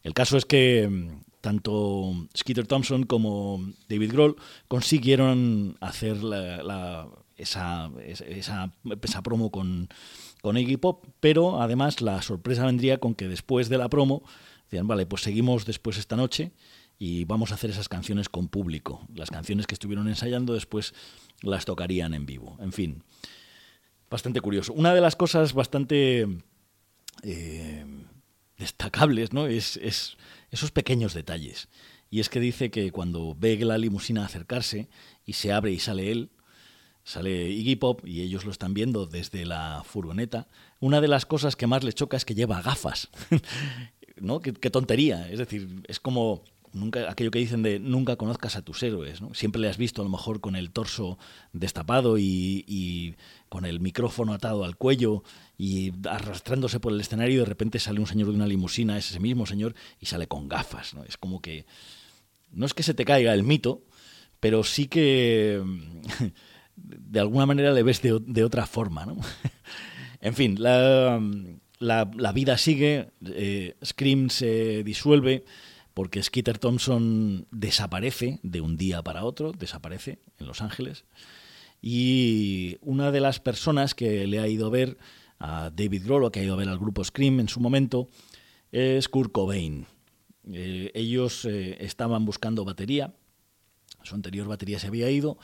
El 0.04 0.14
caso 0.14 0.38
es 0.38 0.46
que 0.46 0.88
mm, 0.90 1.22
tanto 1.40 2.28
Skeeter 2.36 2.68
Thompson 2.68 3.04
como 3.04 3.64
David 3.88 4.12
Grohl 4.12 4.36
consiguieron 4.68 5.78
hacer 5.80 6.18
esa, 7.38 7.90
esa, 8.06 8.72
esa, 9.02 9.22
promo 9.24 9.52
con, 9.52 9.90
con 10.42 10.58
Iggy 10.58 10.78
Pop, 10.78 11.06
pero 11.20 11.62
además 11.62 12.02
la 12.02 12.22
sorpresa 12.22 12.66
vendría 12.66 13.00
con 13.00 13.16
que 13.16 13.28
después 13.28 13.70
de 13.70 13.78
la 13.78 13.90
promo 13.90 14.24
Decían, 14.70 14.88
vale, 14.88 15.08
pues 15.08 15.24
seguimos 15.24 15.66
después 15.66 15.98
esta 15.98 16.16
noche 16.16 16.52
y 17.00 17.26
vamos 17.26 17.52
a 17.52 17.56
hacer 17.56 17.72
esas 17.72 17.90
canciones 17.90 18.30
con 18.30 18.50
público. 18.50 19.02
Las 19.16 19.32
canciones 19.32 19.66
que 19.66 19.74
estuvieron 19.74 20.08
ensayando 20.08 20.54
después 20.54 20.94
las 21.42 21.66
tocarían 21.66 22.14
en 22.14 22.28
vivo. 22.28 22.56
En 22.60 22.72
fin, 22.72 23.04
bastante 24.12 24.42
curioso. 24.42 24.72
Una 24.74 24.94
de 24.94 25.02
las 25.02 25.16
cosas 25.16 25.54
bastante 25.54 26.28
eh, 27.24 27.86
destacables 28.58 29.34
¿no? 29.34 29.48
es, 29.48 29.78
es, 29.78 30.18
esos 30.52 30.70
pequeños 30.70 31.16
detalles. 31.16 31.68
Y 32.12 32.20
es 32.20 32.30
que 32.30 32.40
dice 32.40 32.70
que 32.70 32.92
cuando 32.92 33.36
ve 33.36 33.58
la 33.58 33.80
limusina 33.80 34.24
acercarse 34.24 34.88
y 35.26 35.34
se 35.34 35.52
abre 35.52 35.72
y 35.72 35.80
sale 35.80 36.12
él, 36.12 36.30
sale 37.10 37.50
Iggy 37.50 37.76
Pop 37.76 38.06
y 38.06 38.22
ellos 38.22 38.46
lo 38.46 38.52
están 38.52 38.76
viendo 38.76 39.08
desde 39.08 39.44
la 39.44 39.82
furgoneta, 39.84 40.48
una 40.80 41.02
de 41.02 41.08
las 41.08 41.26
cosas 41.26 41.56
que 41.56 41.66
más 41.66 41.84
le 41.84 41.92
choca 41.92 42.16
es 42.16 42.24
que 42.24 42.36
lleva 42.36 42.62
gafas. 42.62 43.10
¿no? 44.22 44.42
Qué, 44.42 44.70
tontería. 44.70 45.28
Es 45.28 45.40
decir, 45.40 45.82
es 45.88 46.00
como 46.00 46.44
aquello 47.08 47.32
que 47.32 47.40
dicen 47.40 47.64
de 47.64 47.80
nunca 47.80 48.16
conozcas 48.16 48.56
a 48.56 48.62
tus 48.62 48.84
héroes. 48.84 49.22
Siempre 49.34 49.60
le 49.60 49.70
has 49.70 49.78
visto 49.78 50.04
a 50.04 50.06
lo 50.06 50.12
mejor 50.12 50.40
con 50.40 50.56
el 50.56 50.70
torso 50.70 51.18
destapado 51.52 52.20
y, 52.20 53.16
con 53.50 53.66
el 53.66 53.80
micrófono 53.80 54.36
atado 54.36 54.64
al 54.64 54.78
cuello 54.78 55.24
y 55.58 55.92
arrastrándose 56.08 56.80
por 56.80 56.94
el 56.94 57.02
escenario 57.02 57.38
y 57.38 57.40
de 57.40 57.46
repente 57.46 57.80
sale 57.80 58.00
un 58.00 58.06
señor 58.06 58.28
de 58.28 58.36
una 58.36 58.46
limusina, 58.46 59.00
es 59.00 59.10
ese 59.10 59.20
mismo 59.20 59.48
señor, 59.48 59.74
y 60.00 60.06
sale 60.06 60.28
con 60.28 60.48
gafas. 60.48 60.94
¿no? 60.94 61.04
Es 61.06 61.18
como 61.18 61.42
que... 61.42 61.66
No 62.52 62.68
es 62.68 62.76
que 62.76 62.84
se 62.84 62.94
te 62.94 63.06
caiga 63.06 63.34
el 63.34 63.44
mito, 63.44 63.82
pero 64.40 64.64
sí 64.64 64.88
que 64.88 65.64
de 66.84 67.20
alguna 67.20 67.46
manera 67.46 67.72
le 67.72 67.84
ves 67.84 68.02
de, 68.02 68.20
de 68.26 68.44
otra 68.44 68.66
forma. 68.66 69.06
¿no? 69.06 69.18
en 70.22 70.34
fin, 70.34 70.56
la 70.62 71.20
la, 71.80 72.32
vida 72.34 72.58
sigue, 72.58 73.12
eh, 73.26 73.76
Scream 73.84 74.30
se 74.30 74.84
disuelve 74.84 75.46
porque 75.94 76.22
Skeeter 76.22 76.58
Thompson 76.58 77.48
desaparece 77.52 78.40
de 78.44 78.62
un 78.62 78.78
día 78.78 79.02
para 79.02 79.24
otro, 79.24 79.52
desaparece 79.54 80.20
en 80.38 80.48
Los 80.48 80.62
Ángeles. 80.62 81.06
Y 81.82 82.78
una 82.82 83.12
de 83.12 83.22
las 83.22 83.40
personas 83.40 83.96
que 83.96 84.28
le 84.28 84.40
ha 84.40 84.48
ido 84.48 84.68
a 84.68 84.70
ver 84.70 84.98
a 85.40 85.72
David 85.74 86.04
Grohl, 86.06 86.32
que 86.32 86.42
ha 86.42 86.44
ido 86.44 86.54
a 86.54 86.58
ver 86.58 86.70
al 86.70 86.78
grupo 86.78 87.04
Scream 87.04 87.40
en 87.40 87.48
su 87.48 87.60
momento, 87.60 88.10
es 88.72 89.08
Kurt 89.08 89.32
Cobain. 89.32 89.86
Eh, 90.52 90.92
ellos 90.94 91.46
eh, 91.46 91.78
estaban 91.80 92.26
buscando 92.26 92.66
batería, 92.66 93.14
su 94.04 94.16
anterior 94.16 94.48
batería 94.48 94.80
se 94.80 94.88
había 94.88 95.10
ido 95.10 95.38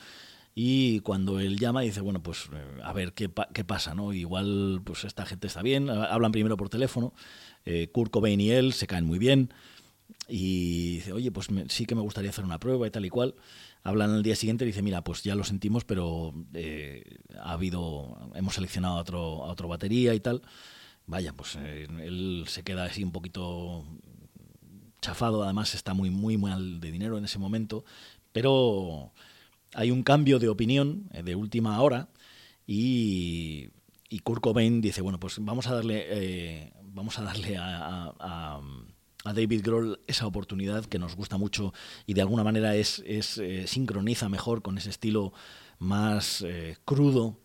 y 0.58 1.00
cuando 1.00 1.38
él 1.38 1.58
llama 1.58 1.82
dice, 1.82 2.00
bueno, 2.00 2.22
pues 2.22 2.48
eh, 2.50 2.80
a 2.82 2.94
ver 2.94 3.12
qué, 3.12 3.30
qué 3.52 3.62
pasa, 3.62 3.94
¿no? 3.94 4.14
Igual 4.14 4.80
pues 4.82 5.04
esta 5.04 5.26
gente 5.26 5.48
está 5.48 5.60
bien, 5.60 5.90
hablan 5.90 6.32
primero 6.32 6.56
por 6.56 6.70
teléfono, 6.70 7.12
eh, 7.66 7.90
Kurt 7.92 8.10
Cobain 8.10 8.40
y 8.40 8.50
él 8.50 8.72
se 8.72 8.86
caen 8.86 9.04
muy 9.04 9.18
bien 9.18 9.52
y 10.28 10.94
dice, 10.94 11.12
oye, 11.12 11.30
pues 11.30 11.48
sí 11.68 11.84
que 11.84 11.94
me 11.94 12.00
gustaría 12.00 12.30
hacer 12.30 12.42
una 12.42 12.58
prueba 12.58 12.86
y 12.86 12.90
tal 12.90 13.04
y 13.04 13.10
cual. 13.10 13.34
Hablan 13.82 14.12
al 14.12 14.22
día 14.22 14.34
siguiente 14.34 14.64
y 14.64 14.68
dice, 14.68 14.80
mira, 14.80 15.04
pues 15.04 15.22
ya 15.22 15.34
lo 15.34 15.44
sentimos, 15.44 15.84
pero 15.84 16.32
eh, 16.54 17.04
ha 17.38 17.52
habido, 17.52 18.16
hemos 18.34 18.54
seleccionado 18.54 18.96
a 18.96 19.00
otro, 19.00 19.40
otro 19.40 19.68
batería 19.68 20.14
y 20.14 20.20
tal. 20.20 20.40
Vaya, 21.04 21.34
pues 21.34 21.56
él 21.56 22.44
se 22.48 22.62
queda 22.62 22.84
así 22.84 23.04
un 23.04 23.12
poquito 23.12 23.84
chafado, 25.02 25.44
además 25.44 25.74
está 25.74 25.92
muy, 25.92 26.08
muy 26.08 26.38
mal 26.38 26.80
de 26.80 26.90
dinero 26.90 27.18
en 27.18 27.26
ese 27.26 27.38
momento, 27.38 27.84
pero 28.32 29.12
hay 29.76 29.90
un 29.90 30.02
cambio 30.02 30.38
de 30.38 30.48
opinión 30.48 31.08
eh, 31.12 31.22
de 31.22 31.36
última 31.36 31.80
hora 31.82 32.08
y, 32.66 33.68
y 34.08 34.18
Kurt 34.20 34.42
Cobain 34.42 34.80
dice, 34.80 35.02
bueno, 35.02 35.20
pues 35.20 35.36
vamos 35.38 35.66
a 35.66 35.74
darle, 35.74 36.06
eh, 36.08 36.72
vamos 36.82 37.18
a, 37.18 37.22
darle 37.22 37.58
a, 37.58 38.12
a, 38.18 38.60
David 39.34 39.62
Grohl 39.62 40.00
esa 40.06 40.26
oportunidad 40.26 40.86
que 40.86 40.98
nos 40.98 41.14
gusta 41.14 41.36
mucho 41.36 41.74
y 42.06 42.14
de 42.14 42.22
alguna 42.22 42.42
manera 42.42 42.74
es, 42.74 43.02
es 43.06 43.38
eh, 43.38 43.66
sincroniza 43.66 44.28
mejor 44.28 44.62
con 44.62 44.78
ese 44.78 44.90
estilo 44.90 45.32
más 45.78 46.44
crudo, 46.84 47.38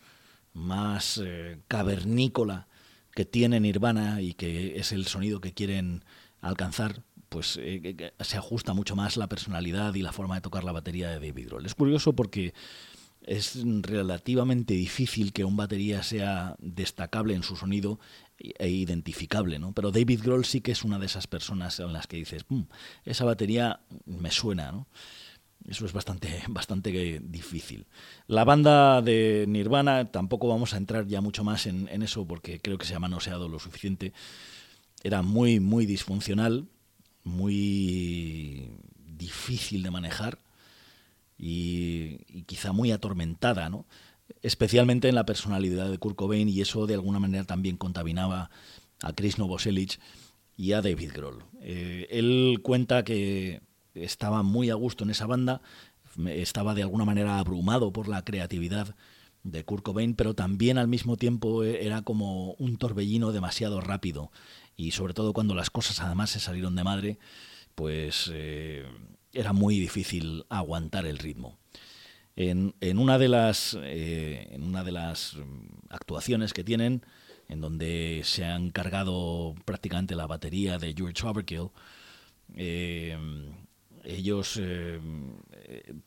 más 0.54 1.22
cavernícola 1.68 2.68
que 3.14 3.26
tiene 3.26 3.60
Nirvana 3.60 4.22
y 4.22 4.36
que 4.36 4.78
es 4.78 4.92
el 4.92 5.08
sonido 5.08 5.42
que 5.42 5.54
quieren 5.54 6.06
alcanzar 6.40 7.04
pues 7.32 7.58
eh, 7.62 8.12
se 8.20 8.38
ajusta 8.38 8.74
mucho 8.74 8.98
más 8.98 9.16
la 9.16 9.30
personalidad 9.30 9.96
y 9.96 10.02
la 10.02 10.12
forma 10.12 10.36
de 10.36 10.42
tocar 10.42 10.66
la 10.66 10.74
batería 10.74 11.08
de 11.08 11.26
David 11.26 11.48
Grohl. 11.48 11.66
Es 11.66 11.76
curioso 11.76 12.12
porque 12.12 12.54
es 13.22 13.58
relativamente 13.84 14.74
difícil 14.74 15.32
que 15.32 15.46
un 15.46 15.56
batería 15.56 16.04
sea 16.04 16.58
destacable 16.60 17.34
en 17.34 17.44
su 17.44 17.56
sonido 17.56 18.02
e 18.38 18.68
identificable, 18.68 19.60
¿no? 19.60 19.72
Pero 19.72 19.92
David 19.92 20.24
Grohl 20.24 20.44
sí 20.44 20.60
que 20.60 20.74
es 20.74 20.84
una 20.84 21.00
de 21.00 21.06
esas 21.06 21.28
personas 21.28 21.80
en 21.80 21.94
las 21.94 22.06
que 22.06 22.18
dices, 22.18 22.44
mm, 22.50 22.64
esa 23.06 23.24
batería 23.24 23.80
me 24.06 24.30
suena, 24.30 24.74
¿no? 24.74 24.88
Eso 25.66 25.86
es 25.86 25.94
bastante, 25.94 26.44
bastante 26.50 27.22
difícil. 27.24 27.88
La 28.28 28.44
banda 28.44 29.02
de 29.02 29.46
Nirvana, 29.48 30.12
tampoco 30.12 30.50
vamos 30.50 30.74
a 30.74 30.78
entrar 30.78 31.08
ya 31.08 31.22
mucho 31.22 31.46
más 31.46 31.66
en, 31.66 31.88
en 31.88 32.04
eso 32.04 32.28
porque 32.28 32.60
creo 32.60 32.78
que 32.78 32.86
se 32.86 32.94
ha 32.94 33.00
manoseado 33.00 33.48
lo 33.48 33.58
suficiente. 33.58 34.12
Era 35.02 35.22
muy, 35.22 35.62
muy 35.62 35.86
disfuncional 35.86 36.68
muy 37.24 38.72
difícil 39.18 39.84
de 39.84 39.92
manejar 39.92 40.40
y, 41.38 42.44
quizá 42.46 42.72
muy 42.72 42.92
atormentada, 42.92 43.70
¿no? 43.70 43.86
especialmente 44.42 45.10
en 45.10 45.16
la 45.16 45.26
personalidad 45.26 45.90
de 45.90 45.98
Kurt 45.98 46.16
Cobain 46.16 46.48
y 46.48 46.62
eso 46.62 46.88
de 46.88 46.94
alguna 46.94 47.20
manera 47.20 47.44
también 47.44 47.78
contaminaba 47.78 48.50
a 49.02 49.14
Chris 49.14 49.38
Novoselic 49.38 50.00
y 50.56 50.74
a 50.74 50.82
David 50.82 51.12
Grohl. 51.14 51.44
Eh, 51.62 52.08
él 52.10 52.60
cuenta 52.64 53.04
que 53.04 53.62
estaba 53.94 54.42
muy 54.44 54.70
a 54.70 54.76
gusto 54.76 55.04
en 55.04 55.10
esa 55.10 55.26
banda, 55.26 55.62
estaba 56.28 56.74
de 56.74 56.84
alguna 56.84 57.06
manera 57.06 57.40
abrumado 57.40 57.92
por 57.92 58.08
la 58.08 58.24
creatividad 58.24 58.96
de 59.44 59.64
Kurt 59.64 59.84
Cobain, 59.84 60.14
pero 60.14 60.34
también 60.34 60.78
al 60.78 60.88
mismo 60.88 61.18
tiempo 61.18 61.64
era 61.64 62.04
como 62.04 62.54
un 62.54 62.78
torbellino 62.78 63.32
demasiado 63.32 63.82
rápido 63.82 64.32
y 64.82 64.92
sobre 64.92 65.14
todo 65.14 65.32
cuando 65.32 65.54
las 65.54 65.70
cosas 65.70 66.00
además 66.02 66.32
se 66.32 66.40
salieron 66.40 66.76
de 66.76 66.84
madre, 66.84 67.20
pues 67.76 68.32
eh, 68.34 68.84
era 69.32 69.54
muy 69.54 69.80
difícil 69.80 70.44
aguantar 70.50 71.06
el 71.06 71.20
ritmo. 71.20 71.60
En, 72.36 72.74
una 72.98 73.20
de 73.20 73.28
las, 73.28 73.78
eh, 73.84 74.48
en 74.52 74.64
una 74.64 74.84
de 74.84 74.92
las 74.92 75.38
actuaciones 75.90 76.54
que 76.54 76.64
tienen, 76.64 77.06
en 77.48 77.62
donde 77.62 78.22
se 78.24 78.44
han 78.46 78.72
cargado 78.72 79.54
prácticamente 79.66 80.16
la 80.16 80.26
batería 80.26 80.80
de 80.80 80.96
George 80.98 81.28
Overkill, 81.28 81.70
eh, 82.56 83.16
ellos 84.04 84.60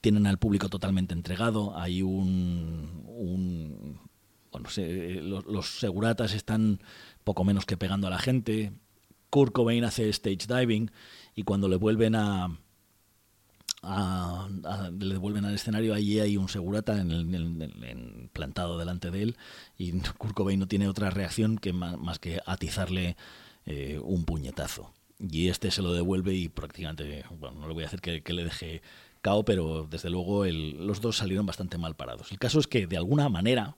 tienen 0.01 0.27
al 0.27 0.39
público 0.39 0.69
totalmente 0.69 1.15
entregado. 1.15 1.79
Hay 1.79 2.03
un, 2.03 3.05
un 3.07 4.01
bueno, 4.55 4.69
los, 5.47 5.79
seguratas 5.79 6.33
están 6.33 6.81
poco 7.25 7.45
menos 7.45 7.67
que 7.67 7.77
pegando 7.77 8.07
a 8.07 8.11
la 8.11 8.19
gente. 8.19 8.73
Kurt 9.31 9.53
Cobain 9.53 9.85
hace 9.85 10.09
stage 10.11 10.47
diving 10.47 10.91
y 11.35 11.43
cuando 11.43 11.69
le 11.69 11.77
vuelven 11.77 12.15
a, 12.15 12.57
le 14.99 15.15
devuelven 15.15 15.45
al 15.45 15.55
escenario, 15.55 15.95
allí 15.95 16.21
hay 16.21 16.37
un 16.37 16.49
segurata 16.49 17.01
en 17.01 18.31
plantado 18.33 18.79
delante 18.79 19.11
de 19.11 19.23
él 19.23 19.37
y 19.77 19.93
Kurt 20.19 20.35
Cobain 20.35 20.61
no 20.61 20.69
tiene 20.69 20.89
otra 20.89 21.11
reacción 21.11 21.59
que 21.59 21.73
más, 21.73 22.19
que 22.19 22.41
atizarle 22.47 23.17
eh, 23.67 23.99
un 24.03 24.25
puñetazo. 24.25 24.93
y 25.19 25.49
este 25.49 25.71
se 25.71 25.83
lo 25.83 25.93
devuelve 25.93 26.35
y 26.35 26.49
prácticamente, 26.49 27.25
bueno, 27.39 27.61
no 27.61 27.69
le 27.69 27.75
voy 27.75 27.85
a 27.85 27.87
hacer 27.87 28.01
que, 28.01 28.33
le 28.33 28.45
deje 28.45 28.83
cao, 29.23 29.45
pero 29.45 29.87
desde 29.91 30.11
luego 30.11 30.45
los 30.47 31.01
dos 31.01 31.17
salieron 31.17 31.47
bastante 31.47 31.79
mal 31.79 31.97
parados. 31.97 32.31
El 32.31 32.39
caso 32.39 32.61
es 32.61 32.67
que 32.67 32.87
de 32.87 32.97
alguna 32.97 33.29
manera 33.29 33.77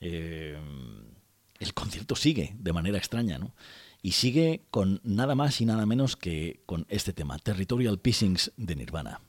eh, 0.00 0.58
el 1.60 1.74
concierto 1.74 2.16
sigue 2.16 2.56
de 2.58 2.72
manera 2.72 2.98
extraña, 2.98 3.38
¿no? 3.38 3.54
Y 4.02 4.12
sigue 4.12 4.62
con 4.70 5.00
nada 5.04 5.34
más 5.34 5.60
y 5.60 5.66
nada 5.66 5.86
menos 5.86 6.16
que 6.16 6.62
con 6.66 6.86
este 6.88 7.12
tema, 7.12 7.38
Territorial 7.38 7.98
Pissings 7.98 8.50
de 8.56 8.74
Nirvana. 8.74 9.20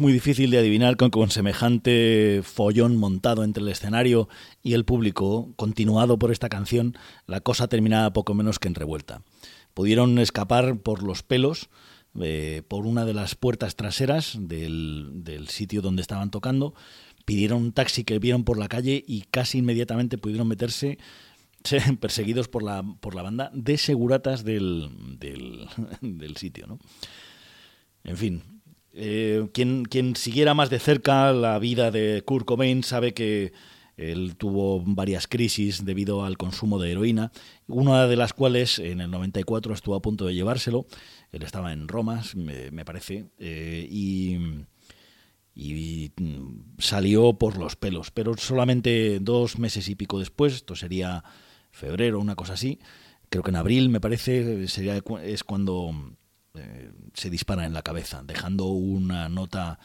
Muy 0.00 0.12
difícil 0.12 0.50
de 0.50 0.58
adivinar 0.58 0.96
con, 0.96 1.10
con 1.10 1.30
semejante 1.30 2.40
follón 2.44 2.96
montado 2.96 3.44
entre 3.44 3.62
el 3.62 3.68
escenario 3.68 4.28
y 4.62 4.74
el 4.74 4.84
público, 4.84 5.52
continuado 5.56 6.18
por 6.18 6.32
esta 6.32 6.48
canción, 6.48 6.96
la 7.26 7.40
cosa 7.40 7.68
terminaba 7.68 8.12
poco 8.12 8.34
menos 8.34 8.58
que 8.58 8.68
en 8.68 8.74
revuelta. 8.74 9.22
Pudieron 9.74 10.18
escapar 10.18 10.78
por 10.78 11.02
los 11.02 11.22
pelos 11.22 11.68
eh, 12.20 12.62
por 12.66 12.86
una 12.86 13.04
de 13.04 13.14
las 13.14 13.34
puertas 13.34 13.76
traseras 13.76 14.36
del, 14.40 15.10
del 15.22 15.48
sitio 15.48 15.82
donde 15.82 16.02
estaban 16.02 16.30
tocando, 16.30 16.74
pidieron 17.24 17.62
un 17.62 17.72
taxi 17.72 18.04
que 18.04 18.18
vieron 18.18 18.44
por 18.44 18.58
la 18.58 18.68
calle 18.68 19.04
y 19.06 19.22
casi 19.30 19.58
inmediatamente 19.58 20.18
pudieron 20.18 20.48
meterse 20.48 20.98
perseguidos 22.00 22.48
por 22.48 22.62
la, 22.62 22.82
por 23.00 23.14
la 23.14 23.22
banda 23.22 23.50
de 23.54 23.76
seguratas 23.76 24.44
del, 24.44 24.88
del, 25.18 25.68
del 26.00 26.36
sitio. 26.36 26.66
¿no? 26.66 26.78
En 28.04 28.16
fin, 28.16 28.42
eh, 29.00 29.48
quien, 29.52 29.84
quien 29.84 30.16
siguiera 30.16 30.54
más 30.54 30.70
de 30.70 30.80
cerca 30.80 31.32
la 31.32 31.58
vida 31.60 31.92
de 31.92 32.22
Kurt 32.26 32.44
Cobain 32.44 32.82
sabe 32.82 33.14
que 33.14 33.52
él 33.96 34.34
tuvo 34.36 34.82
varias 34.84 35.28
crisis 35.28 35.84
debido 35.84 36.24
al 36.24 36.36
consumo 36.36 36.80
de 36.80 36.90
heroína, 36.90 37.30
una 37.68 38.08
de 38.08 38.16
las 38.16 38.32
cuales 38.32 38.80
en 38.80 39.00
el 39.00 39.10
94 39.10 39.72
estuvo 39.72 39.94
a 39.94 40.02
punto 40.02 40.26
de 40.26 40.34
llevárselo. 40.34 40.86
Él 41.30 41.42
estaba 41.42 41.72
en 41.72 41.86
Roma, 41.86 42.22
me, 42.34 42.84
parece, 42.84 43.26
eh, 43.38 43.86
y, 43.90 44.38
y, 45.54 46.12
salió 46.78 47.34
por 47.34 47.56
los 47.56 47.76
pelos. 47.76 48.10
Pero 48.10 48.36
solamente 48.36 49.18
dos 49.20 49.58
meses 49.58 49.88
y 49.88 49.94
pico 49.94 50.18
después, 50.18 50.54
esto 50.54 50.74
sería 50.74 51.22
febrero, 51.70 52.18
una 52.18 52.34
cosa 52.34 52.54
así, 52.54 52.78
creo 53.30 53.42
que 53.44 53.50
en 53.50 53.56
abril, 53.56 53.88
me 53.90 54.00
parece, 54.00 54.66
sería, 54.68 55.00
es 55.22 55.44
cuando 55.44 55.92
eh, 56.58 56.90
se 57.14 57.30
dispara 57.30 57.64
en 57.66 57.72
la 57.72 57.82
cabeza, 57.82 58.22
dejando 58.22 58.66
una 58.66 59.28
nota 59.28 59.78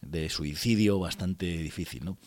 de 0.00 0.28
suicidio 0.30 0.98
bastante 0.98 1.46
difícil. 1.58 2.04
¿no? 2.04 2.18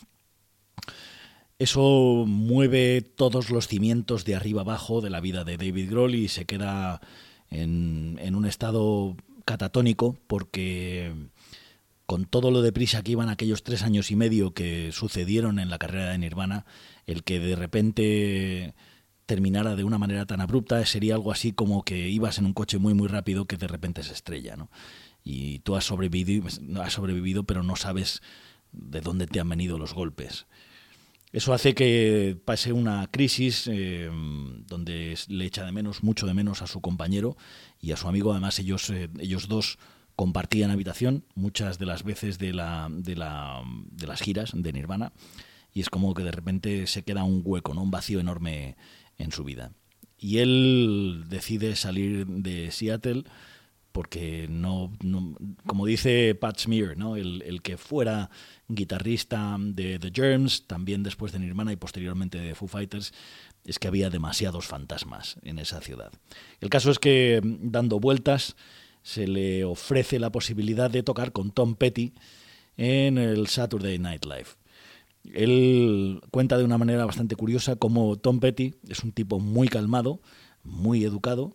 Eso 1.58 2.24
mueve 2.26 3.02
todos 3.02 3.50
los 3.50 3.68
cimientos 3.68 4.24
de 4.24 4.36
arriba 4.36 4.62
abajo 4.62 5.00
de 5.00 5.10
la 5.10 5.20
vida 5.20 5.44
de 5.44 5.56
David 5.56 5.90
Grohl 5.90 6.14
y 6.14 6.28
se 6.28 6.44
queda 6.44 7.00
en, 7.50 8.18
en 8.22 8.34
un 8.34 8.46
estado 8.46 9.16
catatónico 9.44 10.16
porque 10.26 11.12
con 12.06 12.26
todo 12.26 12.50
lo 12.50 12.62
deprisa 12.62 13.02
que 13.02 13.12
iban 13.12 13.28
aquellos 13.28 13.62
tres 13.62 13.82
años 13.82 14.10
y 14.10 14.16
medio 14.16 14.52
que 14.52 14.92
sucedieron 14.92 15.58
en 15.58 15.70
la 15.70 15.78
carrera 15.78 16.10
de 16.10 16.18
Nirvana, 16.18 16.66
el 17.06 17.24
que 17.24 17.38
de 17.38 17.56
repente 17.56 18.74
terminara 19.26 19.76
de 19.76 19.84
una 19.84 19.98
manera 19.98 20.26
tan 20.26 20.40
abrupta 20.40 20.84
sería 20.86 21.14
algo 21.14 21.32
así 21.32 21.52
como 21.52 21.84
que 21.84 22.08
ibas 22.08 22.38
en 22.38 22.46
un 22.46 22.52
coche 22.52 22.78
muy 22.78 22.94
muy 22.94 23.08
rápido 23.08 23.46
que 23.46 23.56
de 23.56 23.68
repente 23.68 24.02
se 24.02 24.12
estrella, 24.12 24.56
¿no? 24.56 24.70
Y 25.22 25.60
tú 25.60 25.76
has 25.76 25.84
sobrevivido, 25.84 26.46
has 26.82 26.92
sobrevivido 26.92 27.44
pero 27.44 27.62
no 27.62 27.76
sabes 27.76 28.22
de 28.72 29.00
dónde 29.00 29.26
te 29.26 29.40
han 29.40 29.48
venido 29.48 29.78
los 29.78 29.94
golpes. 29.94 30.46
Eso 31.32 31.52
hace 31.52 31.74
que 31.74 32.38
pase 32.44 32.72
una 32.72 33.08
crisis 33.10 33.66
eh, 33.66 34.08
donde 34.66 35.18
le 35.26 35.44
echa 35.44 35.64
de 35.64 35.72
menos, 35.72 36.04
mucho 36.04 36.26
de 36.26 36.34
menos 36.34 36.62
a 36.62 36.68
su 36.68 36.80
compañero 36.80 37.36
y 37.80 37.90
a 37.90 37.96
su 37.96 38.06
amigo. 38.06 38.30
Además, 38.30 38.60
ellos, 38.60 38.88
eh, 38.90 39.10
ellos 39.18 39.48
dos 39.48 39.78
compartían 40.14 40.70
habitación 40.70 41.24
muchas 41.34 41.80
de 41.80 41.86
las 41.86 42.04
veces 42.04 42.38
de, 42.38 42.52
la, 42.52 42.88
de, 42.88 43.16
la, 43.16 43.64
de 43.90 44.06
las 44.06 44.20
giras 44.20 44.52
de 44.54 44.72
Nirvana 44.72 45.12
y 45.72 45.80
es 45.80 45.90
como 45.90 46.14
que 46.14 46.22
de 46.22 46.30
repente 46.30 46.86
se 46.86 47.02
queda 47.02 47.24
un 47.24 47.42
hueco, 47.44 47.74
¿no? 47.74 47.82
un 47.82 47.90
vacío 47.90 48.20
enorme 48.20 48.76
en 49.18 49.32
su 49.32 49.44
vida. 49.44 49.72
Y 50.18 50.38
él 50.38 51.24
decide 51.28 51.76
salir 51.76 52.26
de 52.26 52.70
Seattle 52.70 53.24
porque 53.94 54.48
no, 54.50 54.92
como 55.68 55.86
dice 55.86 56.34
Pat 56.34 56.58
Smear, 56.58 56.96
¿no? 56.96 57.14
El, 57.14 57.60
que 57.62 57.76
fuera 57.76 58.28
guitarrista 58.66 59.56
de 59.60 60.00
The 60.00 60.10
Germs, 60.12 60.66
también 60.66 61.04
después 61.04 61.30
de 61.30 61.38
Nirvana 61.38 61.72
y 61.72 61.76
posteriormente 61.76 62.38
de 62.38 62.56
Foo 62.56 62.66
Fighters, 62.66 63.12
es 63.64 63.78
que 63.78 63.86
había 63.86 64.10
demasiados 64.10 64.66
fantasmas 64.66 65.36
en 65.42 65.60
esa 65.60 65.80
ciudad. 65.80 66.10
El 66.60 66.70
caso 66.70 66.90
es 66.90 66.98
que, 66.98 67.40
dando 67.44 68.00
vueltas, 68.00 68.56
se 69.02 69.28
le 69.28 69.64
ofrece 69.64 70.18
la 70.18 70.32
posibilidad 70.32 70.90
de 70.90 71.04
tocar 71.04 71.30
con 71.30 71.52
Tom 71.52 71.76
Petty 71.76 72.14
en 72.76 73.16
el 73.16 73.46
Saturday 73.46 74.00
Night 74.00 74.24
Live. 74.24 74.48
Él 75.32 76.20
cuenta 76.30 76.58
de 76.58 76.64
una 76.64 76.78
manera 76.78 77.04
bastante 77.04 77.36
curiosa 77.36 77.76
cómo 77.76 78.16
Tom 78.16 78.40
Petty 78.40 78.74
es 78.88 79.02
un 79.04 79.12
tipo 79.12 79.40
muy 79.40 79.68
calmado, 79.68 80.20
muy 80.62 81.04
educado, 81.04 81.54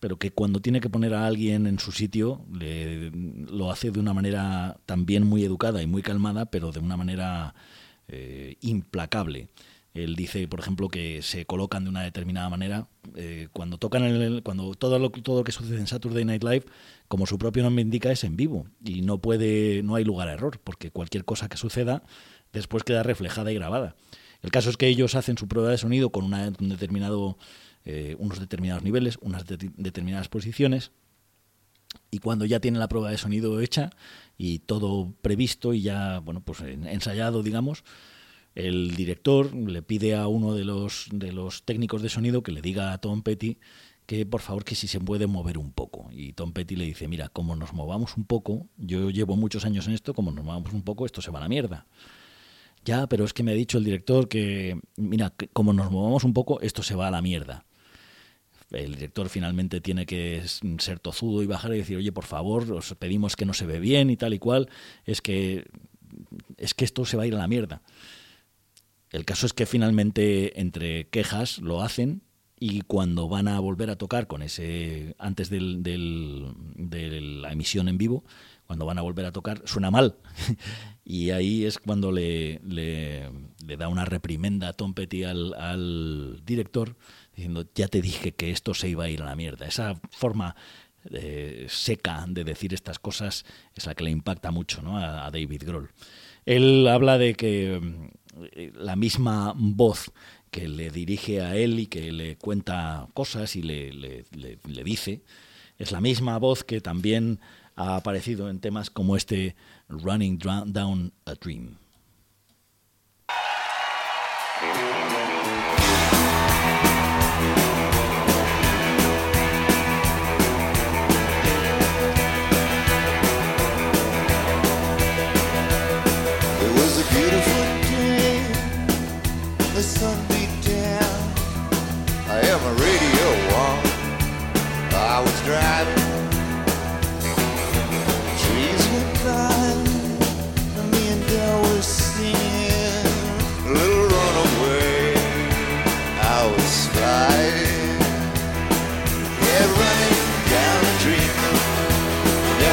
pero 0.00 0.18
que 0.18 0.30
cuando 0.30 0.60
tiene 0.60 0.80
que 0.80 0.90
poner 0.90 1.14
a 1.14 1.26
alguien 1.26 1.66
en 1.66 1.78
su 1.78 1.92
sitio 1.92 2.44
lo 3.50 3.70
hace 3.70 3.90
de 3.90 4.00
una 4.00 4.14
manera 4.14 4.78
también 4.86 5.26
muy 5.26 5.44
educada 5.44 5.82
y 5.82 5.86
muy 5.86 6.02
calmada, 6.02 6.46
pero 6.46 6.70
de 6.70 6.80
una 6.80 6.96
manera 6.96 7.54
eh, 8.08 8.56
implacable. 8.60 9.48
Él 9.94 10.14
dice, 10.14 10.46
por 10.46 10.60
ejemplo, 10.60 10.88
que 10.88 11.22
se 11.22 11.44
colocan 11.44 11.84
de 11.84 11.90
una 11.90 12.02
determinada 12.02 12.48
manera. 12.48 12.88
Eh, 13.16 13.48
cuando 13.52 13.78
tocan 13.78 14.04
el, 14.04 14.42
cuando 14.42 14.74
todo 14.74 14.98
lo, 14.98 15.10
todo 15.10 15.38
lo 15.38 15.44
que 15.44 15.50
sucede 15.52 15.78
en 15.78 15.86
Saturday 15.86 16.24
Night 16.24 16.44
Live, 16.44 16.66
como 17.08 17.26
su 17.26 17.38
propio 17.38 17.62
nombre 17.62 17.82
indica, 17.82 18.12
es 18.12 18.22
en 18.22 18.36
vivo 18.36 18.66
y 18.84 19.00
no 19.02 19.18
puede, 19.18 19.82
no 19.82 19.94
hay 19.96 20.04
lugar 20.04 20.28
a 20.28 20.34
error, 20.34 20.60
porque 20.62 20.90
cualquier 20.90 21.24
cosa 21.24 21.48
que 21.48 21.56
suceda 21.56 22.02
después 22.52 22.84
queda 22.84 23.02
reflejada 23.02 23.52
y 23.52 23.54
grabada. 23.54 23.96
El 24.42 24.50
caso 24.50 24.70
es 24.70 24.76
que 24.76 24.86
ellos 24.86 25.14
hacen 25.14 25.36
su 25.36 25.48
prueba 25.48 25.70
de 25.70 25.78
sonido 25.78 26.10
con 26.10 26.24
una, 26.24 26.52
un 26.60 26.68
determinado, 26.68 27.38
eh, 27.84 28.16
unos 28.18 28.38
determinados 28.38 28.82
niveles, 28.82 29.18
unas 29.20 29.44
determinadas 29.46 30.28
posiciones, 30.28 30.92
y 32.10 32.18
cuando 32.18 32.44
ya 32.44 32.60
tienen 32.60 32.80
la 32.80 32.88
prueba 32.88 33.10
de 33.10 33.18
sonido 33.18 33.60
hecha 33.60 33.90
y 34.36 34.60
todo 34.60 35.14
previsto 35.22 35.72
y 35.72 35.82
ya 35.82 36.20
bueno 36.20 36.42
pues 36.42 36.60
ensayado 36.60 37.42
digamos 37.42 37.82
el 38.54 38.96
director 38.96 39.54
le 39.54 39.82
pide 39.82 40.16
a 40.16 40.26
uno 40.26 40.54
de 40.54 40.64
los, 40.64 41.06
de 41.12 41.32
los 41.32 41.62
técnicos 41.64 42.02
de 42.02 42.08
sonido 42.08 42.42
que 42.42 42.52
le 42.52 42.60
diga 42.60 42.92
a 42.92 42.98
Tom 42.98 43.22
Petty 43.22 43.58
que 44.04 44.26
por 44.26 44.40
favor 44.40 44.64
que 44.64 44.74
si 44.74 44.88
se 44.88 44.98
puede 44.98 45.26
mover 45.26 45.58
un 45.58 45.70
poco. 45.70 46.08
Y 46.10 46.32
Tom 46.32 46.52
Petty 46.52 46.76
le 46.76 46.86
dice, 46.86 47.06
mira, 47.08 47.28
como 47.28 47.54
nos 47.56 47.74
movamos 47.74 48.16
un 48.16 48.24
poco, 48.24 48.66
yo 48.78 49.10
llevo 49.10 49.36
muchos 49.36 49.66
años 49.66 49.86
en 49.86 49.92
esto, 49.92 50.14
como 50.14 50.32
nos 50.32 50.42
movamos 50.46 50.72
un 50.72 50.80
poco, 50.80 51.04
esto 51.04 51.20
se 51.20 51.30
va 51.30 51.40
a 51.40 51.42
la 51.42 51.48
mierda. 51.48 51.86
Ya, 52.84 53.06
pero 53.06 53.24
es 53.24 53.32
que 53.32 53.42
me 53.42 53.52
ha 53.52 53.54
dicho 53.54 53.78
el 53.78 53.84
director 53.84 54.28
que, 54.28 54.80
mira, 54.96 55.34
como 55.52 55.72
nos 55.72 55.90
movamos 55.90 56.24
un 56.24 56.32
poco, 56.32 56.60
esto 56.60 56.82
se 56.82 56.94
va 56.94 57.08
a 57.08 57.10
la 57.10 57.22
mierda. 57.22 57.64
El 58.70 58.94
director 58.94 59.28
finalmente 59.28 59.80
tiene 59.80 60.04
que 60.04 60.42
ser 60.78 60.98
tozudo 60.98 61.42
y 61.42 61.46
bajar 61.46 61.72
y 61.74 61.78
decir, 61.78 61.96
oye, 61.96 62.12
por 62.12 62.24
favor, 62.24 62.70
os 62.72 62.94
pedimos 62.94 63.34
que 63.34 63.46
no 63.46 63.54
se 63.54 63.66
ve 63.66 63.80
bien 63.80 64.10
y 64.10 64.16
tal 64.16 64.34
y 64.34 64.38
cual, 64.38 64.68
es 65.04 65.22
que, 65.22 65.66
es 66.56 66.74
que 66.74 66.84
esto 66.84 67.04
se 67.04 67.16
va 67.16 67.22
a 67.22 67.26
ir 67.26 67.34
a 67.34 67.38
la 67.38 67.48
mierda. 67.48 67.82
El 69.10 69.24
caso 69.24 69.46
es 69.46 69.54
que 69.54 69.64
finalmente 69.64 70.60
entre 70.60 71.08
quejas 71.08 71.58
lo 71.58 71.80
hacen 71.80 72.22
y 72.60 72.82
cuando 72.82 73.28
van 73.28 73.48
a 73.48 73.58
volver 73.60 73.88
a 73.88 73.96
tocar 73.96 74.26
con 74.26 74.42
ese 74.42 75.14
antes 75.18 75.48
del, 75.48 75.82
de 75.82 77.20
la 77.20 77.52
emisión 77.52 77.88
en 77.88 77.96
vivo, 77.96 78.24
cuando 78.68 78.84
van 78.84 78.98
a 78.98 79.02
volver 79.02 79.24
a 79.24 79.32
tocar 79.32 79.62
suena 79.64 79.90
mal 79.90 80.18
y 81.04 81.30
ahí 81.30 81.64
es 81.64 81.78
cuando 81.78 82.12
le, 82.12 82.60
da 83.78 83.88
una 83.88 84.04
reprimenda 84.04 84.68
a 84.68 84.72
Tom 84.74 84.92
Petty 84.92 85.24
al, 85.24 86.42
director 86.44 86.94
diciendo 87.34 87.64
ya 87.74 87.88
te 87.88 88.02
dije 88.02 88.32
que 88.32 88.50
esto 88.50 88.74
se 88.74 88.90
iba 88.90 89.04
a 89.04 89.08
ir 89.08 89.22
a 89.22 89.24
la 89.24 89.36
mierda. 89.36 89.66
Esa 89.66 89.98
forma 90.10 90.54
eh, 91.10 91.64
seca 91.70 92.26
de 92.28 92.44
decir 92.44 92.74
estas 92.74 92.98
cosas 92.98 93.46
es 93.74 93.86
la 93.86 93.94
que 93.94 94.04
le 94.04 94.10
impacta 94.10 94.50
mucho 94.50 94.82
¿no? 94.82 94.98
a, 94.98 95.30
David 95.30 95.62
Grohl. 95.64 95.90
Él 96.44 96.86
habla 96.88 97.16
de 97.16 97.34
que 97.36 97.80
eh, 98.52 98.72
la 98.74 98.96
misma 98.96 99.54
voz 99.56 100.12
que 100.50 100.68
le 100.68 100.90
dirige 100.90 101.40
a 101.40 101.56
él 101.56 101.78
y 101.78 101.86
que 101.86 102.12
le 102.12 102.36
cuenta 102.36 103.08
cosas 103.14 103.56
y 103.56 103.62
le, 103.62 104.24
dice, 104.84 105.22
es 105.78 105.90
la 105.90 106.02
misma 106.02 106.38
voz 106.38 106.64
que 106.64 106.82
también 106.82 107.40
ha 107.78 107.94
aparecido 107.94 108.50
en 108.50 108.58
temas 108.58 108.90
como 108.90 109.16
este 109.16 109.54
Running 109.88 110.38
Down 110.38 111.12
a 111.24 111.34
Dream. 111.34 111.76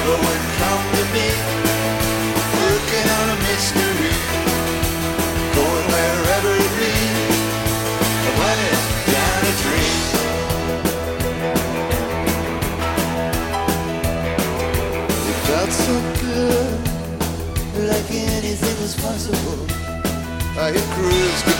never 0.06 0.18
would 0.22 0.46
come 0.62 0.84
to 0.94 1.04
on 3.20 3.30
a 3.30 3.38
mystery, 3.48 4.16
going 5.56 5.88
wherever 5.94 6.52
it 6.66 6.74
leads. 6.80 7.24
Down 9.12 9.42
a 9.42 9.54
dream. 9.64 10.02
It 15.30 15.38
felt 15.48 15.72
so 15.72 15.96
good, 16.22 16.80
like 17.90 18.10
anything 18.12 18.78
was 18.82 18.96
possible. 19.02 19.60
I 20.58 20.72
cruised. 20.94 21.55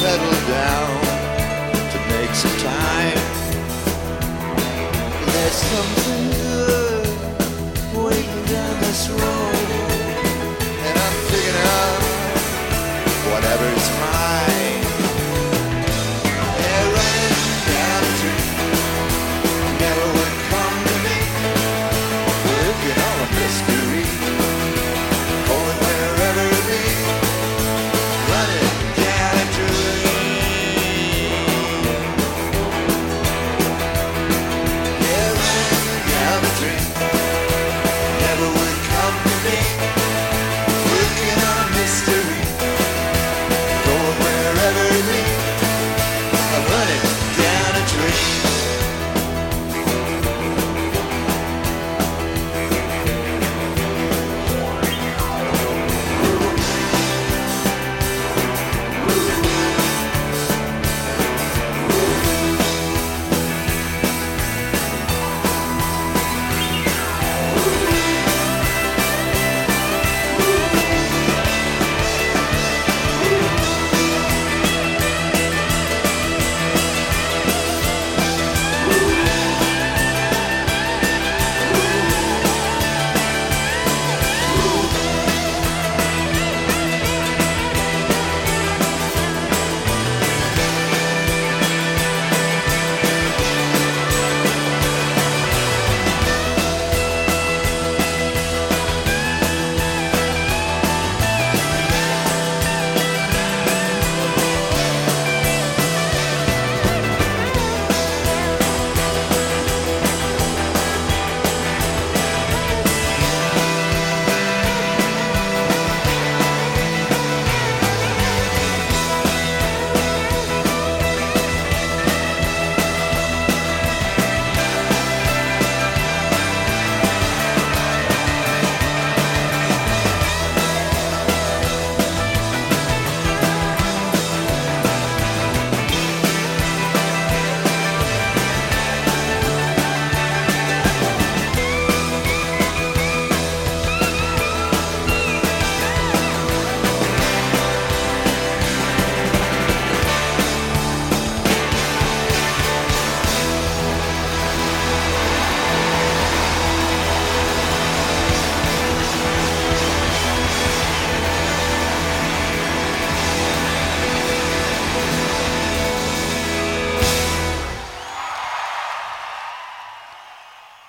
Pedal 0.00 0.32
down 0.48 1.00
to 1.92 1.98
make 2.08 2.34
some 2.34 2.56
time. 2.56 3.20
There's 5.26 5.52
something 5.52 6.39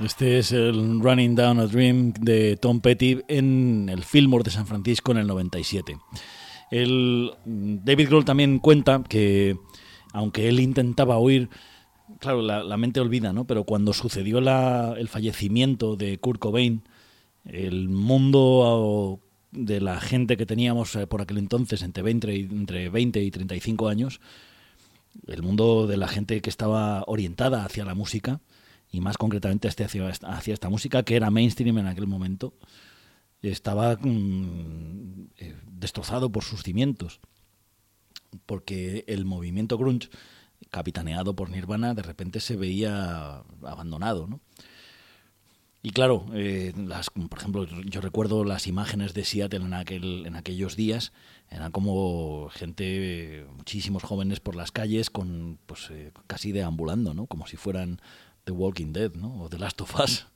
Este 0.04 0.39
es 0.39 0.52
el 0.52 0.99
Running 0.99 1.36
Down 1.36 1.60
a 1.60 1.68
Dream 1.68 2.14
de 2.14 2.58
Tom 2.58 2.82
Petty 2.82 3.20
en 3.28 3.88
el 3.88 4.04
Fillmore 4.04 4.43
de 4.43 4.49
San 4.49 4.66
Francisco 4.66 5.12
en 5.12 5.20
el 5.20 5.28
97. 5.28 5.95
El, 6.72 7.32
David 7.45 8.08
Grohl 8.10 8.26
también 8.26 8.58
cuenta 8.58 9.04
que, 9.08 9.58
aunque 10.12 10.49
él 10.49 10.60
intentaba 10.60 11.18
oír, 11.18 11.49
claro, 12.20 12.41
la, 12.41 12.78
mente 12.78 12.99
olvida, 12.99 13.32
¿no? 13.32 13.45
Pero 13.45 13.64
cuando 13.64 13.93
sucedió 13.93 14.39
el 14.39 15.08
fallecimiento 15.08 15.95
de 15.95 16.18
Kurt 16.18 16.39
Cobain, 16.39 16.82
el 17.45 17.88
mundo 17.88 19.20
de 19.52 19.82
la 19.82 20.02
gente 20.02 20.36
que 20.36 20.47
teníamos 20.47 20.95
eh, 20.95 21.06
por 21.06 21.22
aquel 21.22 21.38
entonces, 21.38 21.84
entre 21.84 22.02
20, 22.02 22.36
entre 22.39 22.89
20 22.89 23.22
y 23.22 23.30
35 23.30 23.88
años, 23.88 24.20
el 25.28 25.43
mundo 25.43 25.86
de 25.86 25.97
la 25.97 26.08
gente 26.08 26.41
que 26.41 26.49
estaba 26.49 27.04
orientada 27.06 27.66
hacia 27.66 27.86
la 27.86 27.93
música, 27.93 28.39
y 28.92 29.02
más 29.02 29.18
concretamente 29.18 29.68
hacia, 29.68 30.10
esta 30.10 30.70
música 30.70 31.04
que 31.04 31.16
era 31.16 31.32
mainstream 31.32 31.78
en 31.78 31.88
aquel 31.88 32.08
momento, 32.08 32.54
estaba 33.42 33.96
mm, 33.96 35.30
eh, 35.38 35.56
destrozado 35.72 36.32
por 36.32 36.44
sus 36.44 36.64
cimientos, 36.64 37.20
porque 38.46 39.04
el 39.08 39.26
movimiento 39.26 39.78
grunge, 39.78 40.10
capitaneado 40.70 41.36
por 41.36 41.50
Nirvana, 41.50 41.94
de 41.94 42.04
repente 42.04 42.39
se 42.39 42.56
veía 42.56 43.44
abandonado, 43.64 44.28
¿no? 44.28 44.42
Y 45.84 45.92
claro, 45.92 46.28
eh, 46.34 46.74
las, 46.78 47.10
por 47.10 47.39
ejemplo, 47.39 47.66
yo 47.66 48.02
recuerdo 48.02 48.44
las 48.44 48.68
imágenes 48.68 49.16
de 49.16 49.26
Seattle 49.26 49.66
en, 49.66 49.74
aquel, 49.74 50.28
en 50.28 50.36
aquellos 50.36 50.76
días, 50.76 51.12
eran 51.50 51.72
como 51.72 52.50
gente, 52.52 53.48
muchísimos 53.58 54.04
jóvenes 54.04 54.39
por 54.39 54.56
las 54.56 54.72
calles, 54.72 55.10
con 55.10 55.58
pues 55.66 55.89
eh, 55.89 56.12
casi 56.28 56.52
deambulando, 56.52 57.16
¿no? 57.16 57.26
Como 57.26 57.48
si 57.48 57.58
fueran 57.58 58.00
The 58.44 58.52
Walking 58.52 58.94
Dead, 58.94 59.14
¿no? 59.14 59.44
O 59.44 59.50
The 59.50 59.60
Last 59.60 59.82
of 59.82 60.00
Us. 60.00 60.28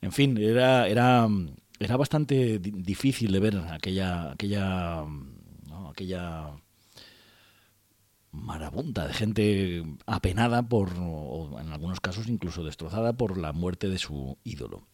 En 0.00 0.12
fin, 0.12 0.36
era, 0.36 0.88
era, 0.88 1.28
era 1.78 1.96
bastante 1.96 2.58
difícil 2.58 3.32
de 3.32 3.40
ver 3.40 3.56
aquella, 3.56 4.32
aquella, 4.32 5.04
aquella 5.88 6.50
marabunta 8.30 9.06
de 9.06 9.14
gente 9.14 9.84
apenada 10.06 10.68
por, 10.68 10.92
o 10.98 11.58
en 11.58 11.72
algunos 11.72 12.00
casos 12.00 12.28
incluso 12.28 12.62
destrozada 12.64 13.14
por 13.14 13.38
la 13.38 13.52
muerte 13.52 13.88
de 13.88 13.98
su 13.98 14.36
ídolo. 14.44 14.86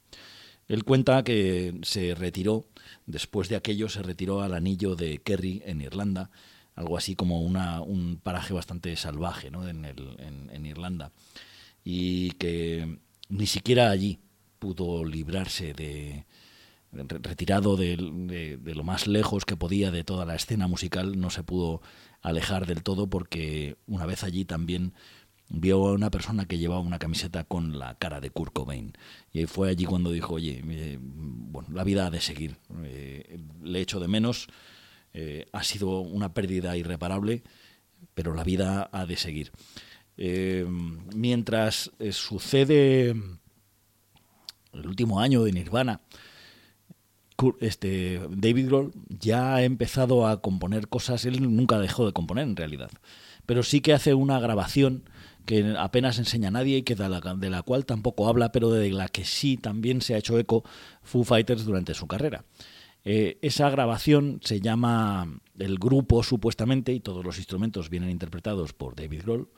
Él 0.69 0.85
cuenta 0.85 1.25
que 1.25 1.79
se 1.83 2.15
retiró, 2.15 2.67
después 3.07 3.49
de 3.49 3.57
aquello 3.57 3.89
se 3.89 4.03
retiró 4.03 4.43
al 4.43 4.55
anillo 4.55 4.95
de 4.95 5.19
Kerry 5.19 5.63
en 5.67 5.81
Irlanda, 5.81 6.31
algo 6.75 6.97
así 6.97 7.17
como 7.17 7.43
una, 7.43 7.81
un 7.83 8.19
paraje 8.23 8.55
bastante 8.55 8.95
salvaje 8.97 9.51
¿no? 9.51 9.69
en, 9.69 9.85
el, 9.85 10.17
en 10.19 10.65
Irlanda 10.65 11.11
y 11.85 12.33
que 12.33 12.99
ni 13.29 13.47
siquiera 13.47 13.91
allí 13.91 14.21
pudo 14.59 15.05
librarse 15.05 15.75
de, 15.75 16.27
retirado 16.93 17.77
de, 17.77 17.97
lo 17.97 18.85
más 18.85 19.07
lejos 19.07 19.45
que 19.45 19.57
podía 19.57 19.91
de 19.91 20.05
toda 20.05 20.25
la 20.25 20.35
escena 20.35 20.69
musical, 20.69 21.19
no 21.19 21.31
se 21.31 21.43
pudo 21.43 21.81
alejar 22.21 22.67
del 22.67 22.83
todo 22.83 23.09
porque 23.09 23.77
una 23.87 24.07
vez 24.07 24.23
allí 24.23 24.45
también 24.45 24.93
vio 25.49 25.89
a 25.89 25.93
una 25.93 26.11
persona 26.11 26.47
que 26.47 26.59
llevaba 26.59 26.81
una 26.81 26.99
camiseta 26.99 27.45
con 27.45 27.79
la 27.79 27.97
cara 27.97 28.21
de 28.21 28.31
Kurt 28.31 28.53
Cobain. 28.53 28.93
Y 29.33 29.47
fue 29.47 29.69
allí 29.71 29.85
cuando 29.85 30.11
dijo, 30.11 30.35
oye, 30.35 30.63
eh, 30.65 30.99
bueno, 31.01 31.69
la 31.73 31.85
vida 31.85 32.07
ha 32.07 32.11
de 32.11 32.21
seguir. 32.21 32.57
Eh, 32.85 33.39
le 33.63 33.81
echo 33.81 34.01
de 34.01 34.09
menos, 34.09 34.49
eh, 35.13 35.47
ha 35.53 35.63
sido 35.63 36.01
una 36.01 36.33
pérdida 36.33 36.77
irreparable, 36.77 37.43
pero 38.15 38.35
la 38.35 38.45
vida 38.45 38.89
ha 38.93 39.05
de 39.05 39.17
seguir. 39.17 39.53
Eh, 40.25 40.65
mientras 41.17 41.91
eh, 41.99 42.13
sucede 42.13 43.11
el 43.11 44.87
último 44.87 45.19
año 45.19 45.43
de 45.43 45.51
Nirvana, 45.51 46.01
este 47.59 48.21
David 48.31 48.69
Grohl 48.69 48.93
ya 49.09 49.57
ha 49.57 49.65
empezado 49.65 50.29
a 50.29 50.41
componer 50.41 50.87
cosas, 50.87 51.25
él 51.25 51.57
nunca 51.57 51.81
dejó 51.81 52.07
de 52.07 52.13
componer 52.13 52.47
en 52.47 52.55
realidad, 52.55 52.93
pero 53.47 53.65
sí 53.65 53.81
que 53.81 53.95
hace 53.95 54.15
una 54.15 54.39
grabación 54.39 55.11
que 55.45 55.75
apenas 55.77 56.21
enseña 56.21 56.49
a 56.49 56.53
nadie 56.53 56.77
y 56.77 56.83
que 56.85 56.95
de 56.95 57.51
la, 57.51 57.63
cual 57.63 57.85
tampoco 57.85 58.29
habla, 58.29 58.53
pero 58.53 58.71
de 58.71 58.93
la 58.93 59.09
que 59.09 59.25
sí 59.25 59.57
también 59.57 60.03
se 60.03 60.15
ha 60.15 60.19
hecho 60.19 60.39
eco 60.39 60.63
Foo 61.03 61.25
Fighters 61.25 61.65
durante 61.65 61.95
su 61.95 62.07
carrera. 62.07 62.45
Eh, 63.05 63.39
esa 63.43 63.69
grabación 63.71 64.39
se 64.45 64.61
llama 64.61 65.41
El 65.59 65.79
Grupo, 65.81 66.23
supuestamente, 66.23 66.93
y 66.93 67.01
todos 67.01 67.25
los 67.25 67.39
instrumentos 67.39 67.91
vienen 67.91 68.11
interpretados 68.11 68.73
por 68.73 68.95
David 68.95 69.23
Grohl, 69.25 69.49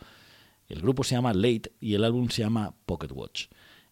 el 0.68 0.80
grupo 0.80 1.04
se 1.04 1.14
llama 1.14 1.32
Late 1.32 1.72
y 1.80 1.94
el 1.94 2.04
álbum 2.04 2.28
se 2.28 2.42
llama 2.42 2.74
Pocket 2.86 3.12
Watch. 3.12 3.46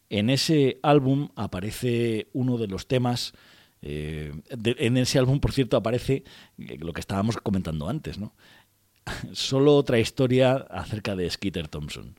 En 0.08 0.30
ese 0.30 0.78
álbum 0.82 1.30
aparece 1.36 2.28
uno 2.32 2.58
de 2.58 2.68
los 2.68 2.86
temas, 2.86 3.32
eh, 3.80 4.32
en 4.48 4.96
ese 4.96 5.18
álbum, 5.18 5.40
por 5.40 5.52
cierto, 5.52 5.76
aparece 5.76 6.24
eh, 6.58 6.78
lo 6.78 6.92
que 6.92 7.00
estábamos 7.00 7.36
comentando 7.38 7.88
antes, 7.88 8.18
¿no? 8.18 8.34
Solo 9.32 9.76
otra 9.76 9.98
historia 9.98 10.54
acerca 10.70 11.16
de 11.16 11.30
Skeeter 11.30 11.68
Thompson. 11.68 12.14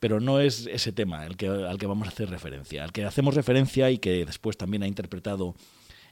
Pero 0.00 0.20
no 0.20 0.40
es 0.40 0.66
ese 0.66 0.92
tema 0.92 1.26
que, 1.30 1.48
al 1.48 1.78
que 1.78 1.86
vamos 1.86 2.06
a 2.06 2.10
hacer 2.10 2.30
referencia. 2.30 2.84
Al 2.84 2.92
que 2.92 3.04
hacemos 3.04 3.34
referencia 3.34 3.90
y 3.90 3.98
que 3.98 4.24
después 4.24 4.56
también 4.56 4.84
ha 4.84 4.86
interpretado 4.86 5.56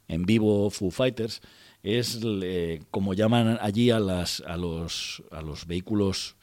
en 0.09 0.25
vivo 0.25 0.71
Foo 0.71 0.91
Fighters 0.91 1.41
es 1.83 2.21
eh, 2.25 2.83
como 2.91 3.15
llaman 3.15 3.59
allí 3.61 3.91
a, 3.91 4.01
las, 4.01 4.43
a, 4.47 4.57
los, 4.57 5.23
a 5.31 5.41
los 5.41 5.67
vehículos 5.67 6.37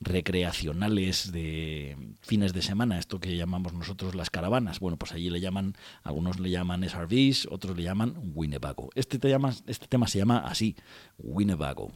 recreacionales 0.00 1.30
de 1.30 1.96
fines 2.22 2.52
de 2.52 2.62
semana, 2.62 2.98
esto 2.98 3.20
que 3.20 3.36
llamamos 3.36 3.74
nosotros 3.74 4.14
las 4.14 4.30
caravanas. 4.30 4.80
Bueno, 4.80 4.96
pues 4.96 5.12
allí 5.12 5.30
le 5.30 5.40
llaman, 5.40 5.74
algunos 6.02 6.40
le 6.40 6.50
llaman 6.50 6.88
SRVs, 6.88 7.46
otros 7.50 7.76
le 7.76 7.82
llaman 7.82 8.14
Winnebago. 8.34 8.90
Este, 8.94 9.18
te 9.18 9.28
llama, 9.28 9.54
este 9.66 9.86
tema 9.86 10.08
se 10.08 10.18
llama 10.18 10.38
así, 10.38 10.74
Winnebago. 11.18 11.92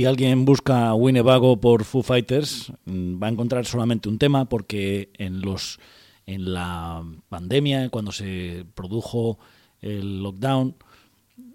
Si 0.00 0.06
alguien 0.06 0.46
busca 0.46 0.94
Winnebago 0.94 1.60
por 1.60 1.84
Foo 1.84 2.02
Fighters, 2.02 2.72
mm, 2.86 3.22
va 3.22 3.26
a 3.26 3.30
encontrar 3.30 3.66
solamente 3.66 4.08
un 4.08 4.16
tema 4.16 4.48
porque 4.48 5.10
en 5.18 5.42
los 5.42 5.78
en 6.24 6.54
la 6.54 7.04
pandemia, 7.28 7.90
cuando 7.90 8.10
se 8.10 8.64
produjo 8.74 9.38
el 9.82 10.22
lockdown, 10.22 10.74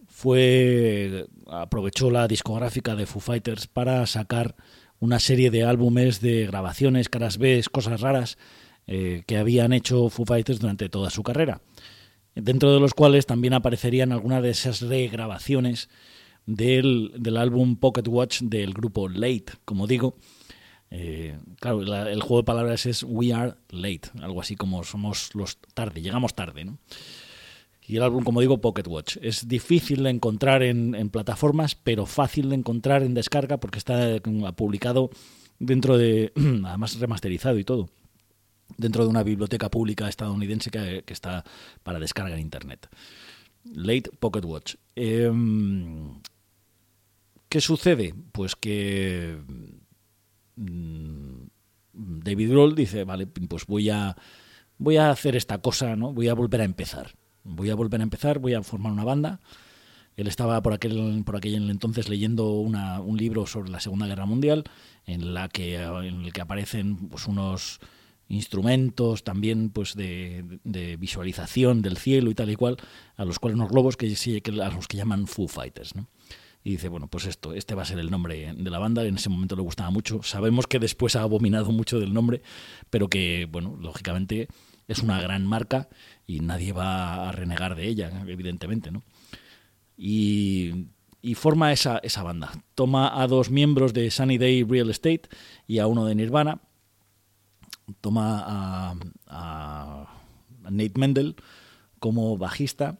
fue 0.07 1.25
aprovechó 1.47 2.11
la 2.11 2.27
discográfica 2.27 2.95
de 2.95 3.07
Foo 3.07 3.19
Fighters 3.19 3.65
para 3.65 4.05
sacar 4.05 4.55
una 4.99 5.17
serie 5.17 5.49
de 5.49 5.63
álbumes 5.63 6.21
de 6.21 6.45
grabaciones, 6.45 7.09
caras 7.09 7.39
B, 7.39 7.63
cosas 7.71 8.01
raras 8.01 8.37
eh, 8.85 9.23
que 9.25 9.37
habían 9.37 9.73
hecho 9.73 10.09
Foo 10.09 10.27
Fighters 10.27 10.59
durante 10.59 10.87
toda 10.87 11.09
su 11.09 11.23
carrera, 11.23 11.61
dentro 12.35 12.71
de 12.71 12.79
los 12.79 12.93
cuales 12.93 13.25
también 13.25 13.55
aparecerían 13.55 14.11
algunas 14.11 14.43
de 14.43 14.51
esas 14.51 14.81
regrabaciones 14.81 15.89
del, 16.45 17.11
del 17.17 17.37
álbum 17.37 17.77
Pocket 17.77 18.07
Watch 18.07 18.41
del 18.41 18.73
grupo 18.73 19.09
Late, 19.09 19.45
como 19.65 19.87
digo. 19.87 20.17
Eh, 20.91 21.37
claro, 21.59 21.81
el 21.81 22.21
juego 22.21 22.37
de 22.37 22.45
palabras 22.45 22.85
es 22.85 23.03
We 23.03 23.33
Are 23.33 23.55
Late, 23.69 24.11
algo 24.21 24.41
así 24.41 24.55
como 24.55 24.83
somos 24.83 25.33
los 25.33 25.57
tarde, 25.73 26.01
llegamos 26.01 26.35
tarde, 26.35 26.65
¿no? 26.65 26.77
Y 27.87 27.97
el 27.97 28.03
álbum, 28.03 28.23
como 28.23 28.41
digo, 28.41 28.61
Pocket 28.61 28.87
Watch. 28.87 29.17
Es 29.21 29.47
difícil 29.47 30.03
de 30.03 30.09
encontrar 30.09 30.63
en, 30.63 31.09
plataformas, 31.09 31.75
pero 31.75 32.05
fácil 32.05 32.49
de 32.49 32.55
encontrar 32.55 33.03
en 33.03 33.13
descarga 33.13 33.59
porque 33.59 33.77
está 33.77 34.19
publicado 34.55 35.11
dentro 35.59 35.97
de, 35.97 36.31
además 36.65 36.99
remasterizado 36.99 37.59
y 37.59 37.63
todo, 37.63 37.89
dentro 38.77 39.03
de 39.03 39.09
una 39.09 39.21
biblioteca 39.21 39.69
pública 39.69 40.09
estadounidense 40.09 40.71
que, 40.71 41.03
está 41.07 41.43
para 41.83 41.99
descarga 41.99 42.33
en 42.33 42.41
Internet. 42.41 42.89
Late 43.65 44.09
Pocket 44.19 44.45
Watch. 44.45 44.75
Em, 44.95 46.21
¿Qué 47.55 47.61
sucede? 47.61 48.13
Pues 48.33 48.53
que 48.57 49.37
mm, 50.57 51.45
David 51.93 52.49
Grohl 52.49 52.75
dice, 52.75 53.05
vale, 53.05 53.27
pues 53.27 53.65
voy 53.65 53.89
a, 53.89 54.17
voy 54.77 54.97
a 54.97 55.09
hacer 55.09 55.37
esta 55.37 55.59
cosa, 55.59 55.95
¿no? 55.95 56.11
Voy 56.11 56.27
a 56.27 56.33
volver 56.33 56.59
a 56.59 56.65
empezar 56.65 57.15
voy 57.45 57.69
a 57.69 57.75
volver 57.75 58.01
a 58.01 58.03
empezar, 58.03 58.39
voy 58.39 58.55
a 58.55 58.61
formar 58.61 58.91
una 58.91 59.05
banda. 59.05 59.39
Él 60.17 60.27
estaba 60.27 60.61
por 60.61 60.73
aquel, 60.73 61.23
por 61.25 61.37
aquel 61.37 61.69
entonces 61.69 62.09
leyendo 62.09 62.51
un 62.51 63.17
libro 63.17 63.45
sobre 63.45 63.69
la 63.69 63.79
Segunda 63.79 64.05
Guerra 64.05 64.25
Mundial, 64.25 64.65
en, 65.05 65.33
la 65.33 65.47
que, 65.47 65.75
en 65.75 66.25
el 66.25 66.33
que 66.33 66.41
aparecen 66.41 67.07
pues, 67.07 67.25
unos 67.25 67.79
instrumentos 68.27 69.23
también 69.23 69.69
pues 69.69 69.95
de, 69.95 70.97
visualización 70.99 71.81
del 71.81 71.95
cielo 71.95 72.31
y 72.31 72.35
tal 72.35 72.49
y 72.49 72.57
cual, 72.57 72.75
a 73.15 73.23
los 73.23 73.39
cuales 73.39 73.55
unos 73.55 73.71
globos 73.71 73.95
que, 73.95 74.07
a 74.07 74.69
los 74.71 74.87
que 74.89 74.97
llaman 74.97 75.27
Foo 75.27 75.47
Fighters. 75.47 75.93
Y 76.65 76.71
dice, 76.71 76.89
bueno, 76.89 77.07
pues 77.07 77.27
esto, 77.27 77.53
este 77.53 77.75
va 77.75 77.83
a 77.83 77.85
ser 77.85 77.99
el 77.99 78.09
nombre 78.09 78.55
de 78.57 78.69
la 78.71 78.79
banda. 78.79 79.05
En 79.05 79.17
ese 79.17 79.29
momento 79.29 79.55
le 79.55 79.61
gustaba 79.61 79.91
mucho. 79.91 80.23
Sabemos 80.23 80.65
que 80.65 80.79
después 80.79 81.15
ha 81.15 81.21
abominado 81.21 81.71
mucho 81.71 81.99
del 81.99 82.11
nombre, 82.11 82.41
pero 82.89 83.07
que, 83.07 83.47
bueno, 83.51 83.77
lógicamente 83.79 84.47
es 84.87 85.03
una 85.03 85.21
gran 85.21 85.45
marca 85.45 85.89
y 86.25 86.39
nadie 86.39 86.73
va 86.73 87.29
a 87.29 87.31
renegar 87.31 87.75
de 87.75 87.87
ella, 87.87 88.23
evidentemente, 88.25 88.89
¿no? 88.89 89.03
Y, 89.95 90.87
forma 91.35 91.71
esa, 91.71 91.99
esa 91.99 92.23
banda. 92.23 92.51
Toma 92.73 93.21
a 93.21 93.27
dos 93.27 93.51
miembros 93.51 93.93
de 93.93 94.09
Sunny 94.09 94.39
Day 94.39 94.63
Real 94.63 94.89
Estate 94.89 95.29
y 95.67 95.77
a 95.77 95.85
uno 95.85 96.05
de 96.05 96.15
Nirvana. 96.15 96.61
Toma 98.01 98.43
a, 98.43 98.95
a 99.27 100.19
Nate 100.63 100.93
Mendel 100.95 101.35
como 101.99 102.39
bajista 102.39 102.97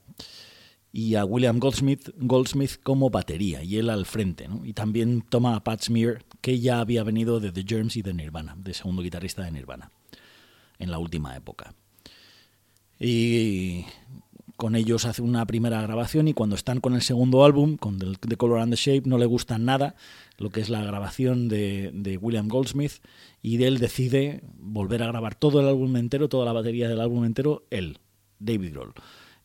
y 0.96 1.16
a 1.16 1.26
William 1.26 1.60
Goldsmith, 1.60 2.10
Goldsmith 2.18 2.80
como 2.82 3.10
batería 3.10 3.62
y 3.62 3.78
él 3.78 3.89
al 3.89 4.06
frente. 4.06 4.48
¿no? 4.48 4.66
Y 4.66 4.74
también 4.74 5.24
toma 5.28 5.56
a 5.56 5.64
Pat 5.64 5.84
Smear, 5.84 6.24
que 6.39 6.60
ya 6.60 6.80
había 6.80 7.04
venido 7.04 7.39
de 7.39 7.52
The 7.52 7.66
Germs 7.68 7.98
y 7.98 8.02
de 8.02 8.14
Nirvana, 8.14 8.56
de 8.58 8.74
segundo 8.74 9.02
guitarrista 9.02 9.43
de 9.43 9.52
Nirvana, 9.52 9.91
en 10.80 10.91
la 10.91 10.98
última 10.98 11.36
época 11.36 11.76
y 13.00 13.86
con 14.58 14.76
ellos 14.76 15.06
hace 15.06 15.22
una 15.22 15.46
primera 15.46 15.82
grabación 15.82 16.28
y 16.28 16.34
cuando 16.34 16.56
están 16.56 16.80
con 16.80 16.93
el 16.93 17.02
segundo 17.02 17.43
álbum, 17.43 17.76
con 17.76 18.00
The 18.00 18.38
Color 18.38 18.60
and 18.60 18.74
the 18.74 18.78
Shape, 18.78 19.10
no 19.10 19.18
le 19.18 19.26
gusta 19.26 19.58
nada 19.58 19.96
lo 20.38 20.50
que 20.50 20.62
es 20.62 20.70
la 20.70 20.82
grabación 20.82 21.50
de, 21.50 21.91
de, 21.93 22.18
William 22.18 22.48
Goldsmith 22.48 22.93
y 23.41 23.62
él 23.64 23.80
decide 23.80 24.41
volver 24.58 25.04
a 25.04 25.08
grabar 25.08 25.36
todo 25.36 25.60
el 25.60 25.68
álbum 25.68 25.96
entero, 25.98 26.30
toda 26.30 26.46
la 26.46 26.54
batería 26.54 26.88
del 26.88 27.02
álbum 27.02 27.26
entero, 27.26 27.66
él, 27.70 28.00
David 28.39 28.72
Grohl. 28.72 28.93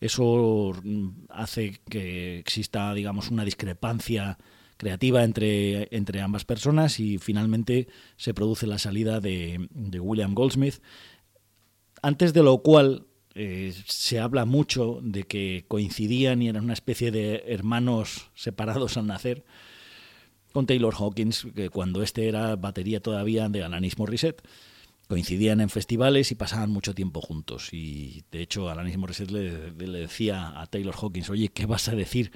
Eso 0.01 0.73
mm, 0.83 1.09
hace 1.29 1.81
que 1.89 2.39
exista, 2.39 2.93
digamos, 2.95 3.31
una 3.31 3.45
discrepancia 3.45 4.39
creativa 4.77 5.25
entre, 5.25 5.95
entre 5.95 6.23
ambas 6.23 6.45
personas 6.47 7.01
y 7.01 7.19
finalmente 7.19 7.89
se 8.17 8.33
produce 8.33 8.67
la 8.67 8.79
salida 8.79 9.21
de, 9.21 9.69
de 9.71 10.01
William 10.01 10.35
Goldsmith, 10.35 10.81
antes 12.03 12.33
de 12.33 12.43
lo 12.43 12.63
cual 12.63 13.07
eh, 13.35 13.75
se 13.87 14.19
habla 14.19 14.45
mucho 14.45 15.01
de 15.03 15.25
que 15.25 15.65
coincidían 15.69 16.43
y 16.43 16.49
eran 16.49 16.65
una 16.65 16.73
especie 16.73 17.11
de 17.11 17.45
hermanos 17.47 18.31
separados 18.35 18.97
al 18.97 19.07
nacer 19.07 19.45
con 20.53 20.67
Taylor 20.67 20.95
Hawkins, 20.99 21.47
que 21.55 21.69
cuando 21.69 22.03
este 22.03 22.27
era 22.27 22.57
batería 22.57 23.01
todavía 23.01 23.49
de 23.49 23.63
Alanis 23.63 23.99
Morissette. 23.99 24.43
Coincidían 25.11 25.61
en 25.61 25.69
festivales 25.69 26.31
y 26.31 26.37
pasaban 26.37 26.71
mucho 26.71 26.95
tiempo 26.95 27.21
juntos. 27.21 27.73
Y 27.73 28.23
de 28.31 28.41
hecho, 28.41 28.71
Alanis 28.71 28.97
Morissette 28.97 29.33
le, 29.33 29.73
le 29.73 29.99
decía 29.99 30.61
a 30.61 30.67
Taylor 30.67 30.95
Hawkins, 30.95 31.29
oye, 31.31 31.49
¿qué 31.49 31.67
vas 31.67 31.89
a 31.89 31.97
decir 31.97 32.31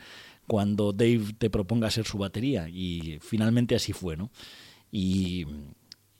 cuando 0.46 0.92
Dave 0.92 1.34
te 1.38 1.50
proponga 1.50 1.90
ser 1.90 2.04
su 2.04 2.18
batería? 2.18 2.68
Y 2.68 3.18
finalmente 3.22 3.76
así 3.76 3.92
fue, 3.92 4.16
¿no? 4.16 4.30
Y 4.90 5.46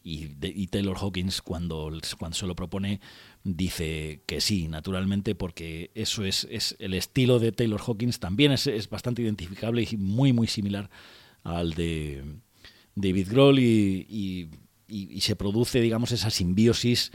y, 0.06 0.66
Taylor 0.66 0.98
Hawkins 0.98 1.40
cuando, 1.40 1.90
cuando 2.18 2.36
se 2.36 2.46
lo 2.46 2.54
propone 2.54 3.00
dice 3.42 4.20
que 4.26 4.42
sí, 4.42 4.68
naturalmente, 4.68 5.34
porque 5.34 5.90
eso 5.94 6.24
es, 6.24 6.46
es 6.50 6.76
el 6.78 6.92
estilo 6.92 7.38
de 7.38 7.52
Taylor 7.52 7.80
Hawkins, 7.80 8.20
también 8.20 8.52
es, 8.52 8.66
es, 8.66 8.90
bastante 8.90 9.22
identificable 9.22 9.86
y 9.90 9.96
muy, 9.96 10.34
muy 10.34 10.46
similar 10.46 10.90
al 11.42 11.72
de 11.72 12.22
David 12.94 13.28
Grohl 13.30 13.58
y, 13.58 14.06
y, 14.10 14.48
se 15.20 15.36
produce, 15.36 15.80
digamos, 15.80 16.12
esa 16.12 16.30
simbiosis 16.30 17.12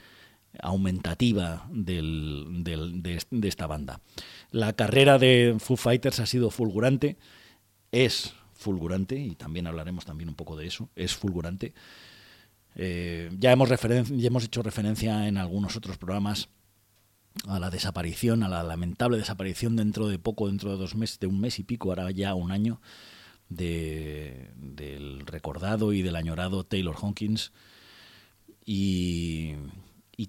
aumentativa 0.62 1.68
del, 1.72 2.64
del, 2.64 3.02
de, 3.04 3.22
de 3.30 3.48
esta 3.48 3.68
banda. 3.68 4.02
La 4.52 4.74
carrera 4.74 5.18
de 5.20 5.56
Foo 5.60 5.78
Fighters 5.78 6.20
ha 6.20 6.26
sido 6.26 6.50
fulgurante, 6.50 7.18
es 7.92 8.34
fulgurante, 8.54 9.18
y 9.18 9.36
también 9.36 9.68
hablaremos 9.68 10.06
también 10.06 10.30
un 10.30 10.36
poco 10.36 10.58
de 10.58 10.68
eso, 10.68 10.90
es 10.96 11.16
fulgurante. 11.16 11.74
Eh, 12.76 13.30
ya, 13.40 13.52
hemos 13.52 13.70
ya 13.70 14.28
hemos 14.28 14.44
hecho 14.44 14.62
referencia 14.62 15.28
en 15.28 15.38
algunos 15.38 15.76
otros 15.76 15.98
programas 15.98 16.50
a 17.48 17.60
la 17.60 17.70
desaparición, 17.70 18.44
a 18.44 18.50
la 18.50 18.64
lamentable 18.64 19.18
desaparición 19.18 19.76
dentro 19.76 20.08
de 20.08 20.20
poco, 20.20 20.48
dentro 20.48 20.72
de 20.72 20.78
dos 20.78 20.96
meses, 20.96 21.20
de 21.20 21.28
un 21.28 21.40
mes 21.40 21.60
y 21.60 21.64
pico, 21.64 21.90
ahora 21.90 22.12
ya 22.12 22.36
un 22.36 22.52
año, 22.52 22.82
de, 23.50 24.52
del 24.56 25.26
recordado 25.26 25.92
y 25.92 26.02
del 26.02 26.16
añorado 26.16 26.64
Taylor 26.64 26.96
Hawkins. 27.02 27.52
Y, 28.66 29.56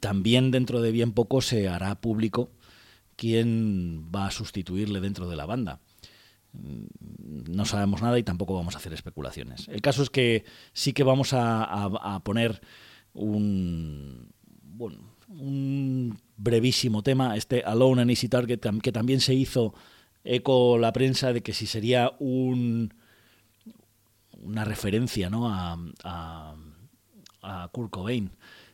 también 0.00 0.50
dentro 0.50 0.80
de 0.80 0.92
bien 0.92 1.12
poco 1.12 1.42
se 1.42 1.68
hará 1.68 2.00
público 2.00 2.50
quién 3.16 4.08
va 4.14 4.28
a 4.28 4.30
sustituirle 4.30 5.00
dentro 5.00 5.28
de 5.28 5.36
la 5.36 5.44
banda. 5.44 5.80
Mm, 6.52 6.84
no 7.54 7.64
sabemos 7.66 8.00
nada 8.00 8.18
y 8.18 8.22
tampoco 8.22 8.54
vamos 8.54 8.74
a 8.74 8.78
hacer 8.78 8.94
especulaciones. 8.94 9.68
El 9.68 9.82
caso 9.82 10.02
es 10.02 10.08
que 10.08 10.44
sí 10.72 10.92
que 10.92 11.02
vamos 11.02 11.32
a, 11.34 12.20
poner 12.24 12.62
un, 13.12 14.32
bueno, 14.62 15.16
un 15.28 16.18
brevísimo 16.36 17.02
tema, 17.02 17.36
este 17.36 17.62
Alone 17.62 18.02
and 18.02 18.10
Easy 18.10 18.28
Target, 18.28 18.60
que 18.82 18.92
también 18.92 19.20
se 19.20 19.34
hizo 19.34 19.74
eco 20.24 20.78
la 20.78 20.92
prensa 20.92 21.32
de 21.32 21.42
que 21.42 21.52
si 21.52 21.66
sería 21.66 22.12
un, 22.20 22.94
una 24.40 24.64
referencia 24.64 25.30
¿no? 25.30 25.48
a, 25.48 25.78
a, 26.04 26.54
a 27.42 27.68
Kurt 27.68 27.90
Cobain 27.90 28.32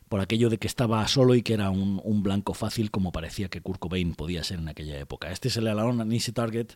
por 0.09 0.21
aquello 0.21 0.49
de 0.49 0.57
que 0.57 0.67
estaba 0.67 1.07
solo 1.07 1.35
y 1.35 1.43
que 1.43 1.53
era 1.53 1.69
un, 1.69 2.23
blanco 2.23 2.53
fácil 2.53 2.91
como 2.91 3.11
parecía 3.11 3.49
que 3.49 3.61
Kurt 3.61 3.79
Cobain 3.79 4.15
podía 4.15 4.43
ser 4.43 4.59
en 4.59 4.69
aquella 4.69 4.97
época. 4.97 5.31
Este 5.31 5.49
es 5.49 5.57
el 5.57 5.67
and 5.67 6.13
Easy 6.13 6.31
Target 6.31 6.73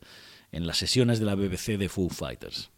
en 0.51 0.67
las 0.67 0.77
sesiones 0.77 1.19
de 1.19 1.25
la 1.25 1.35
BBC 1.35 1.77
de 1.77 1.89
Foo 1.89 2.09
Fighters. 2.09 2.71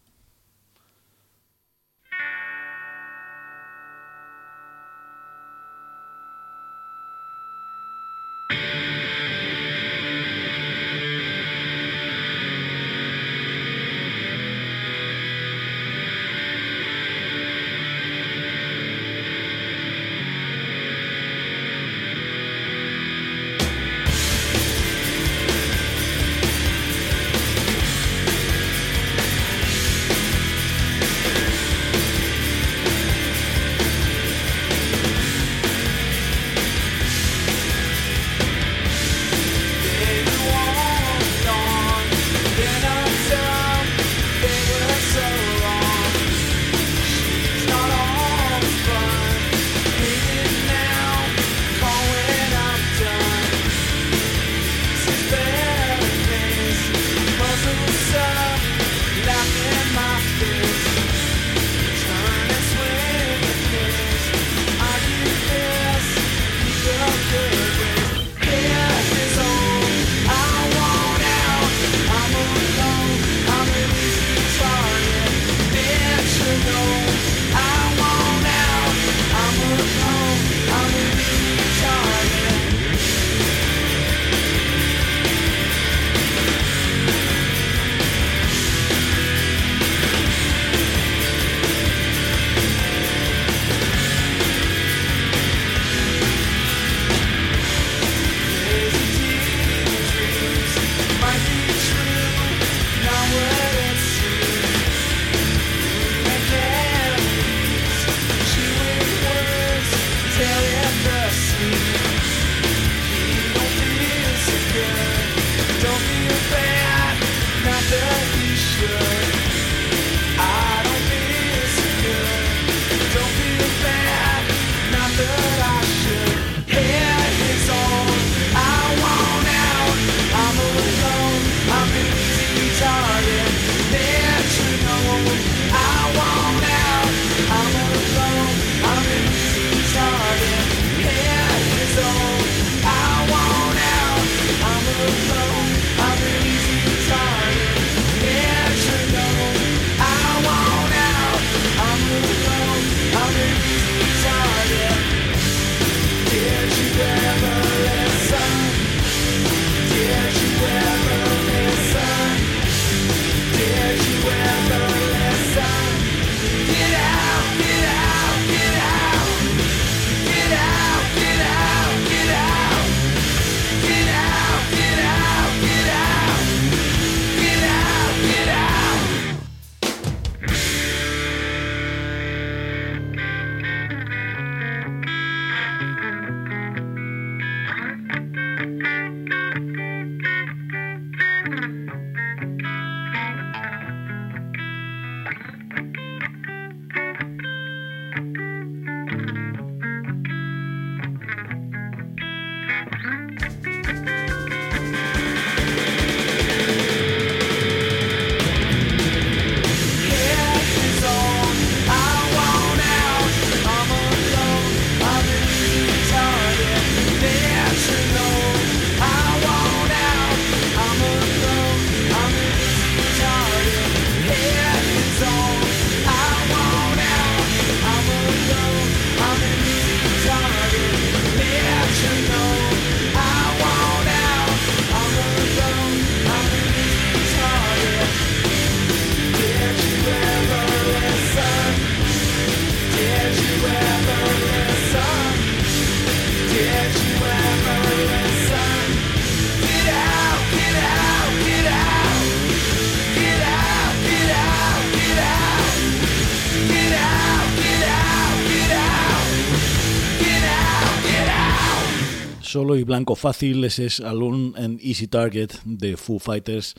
Y 262.76 262.82
blanco 262.84 263.14
fácil, 263.14 263.64
ese 263.64 263.86
es 263.86 264.00
Alone 264.00 264.52
and 264.56 264.80
Easy 264.82 265.06
Target 265.06 265.50
de 265.64 265.96
Foo 265.96 266.18
Fighters, 266.18 266.74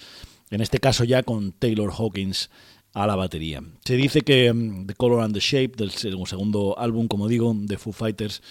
en 0.50 0.62
este 0.62 0.80
caso 0.80 1.04
ya 1.04 1.24
con 1.24 1.52
Taylor 1.54 1.91
Hawkins 1.91 2.50
a 2.93 3.08
la 3.08 3.16
batería. 3.16 3.64
Se 3.84 3.96
dice 3.96 4.22
que 4.22 4.52
um, 4.52 4.88
The 4.88 4.96
Color 4.96 5.22
and 5.24 5.34
the 5.34 5.39
Shape, 5.39 5.74
del 5.78 5.91
segundo 5.91 6.78
álbum, 6.78 7.08
como 7.08 7.28
digo, 7.28 7.54
de 7.56 7.78
Foo 7.78 7.93
Fighters, 7.93 8.41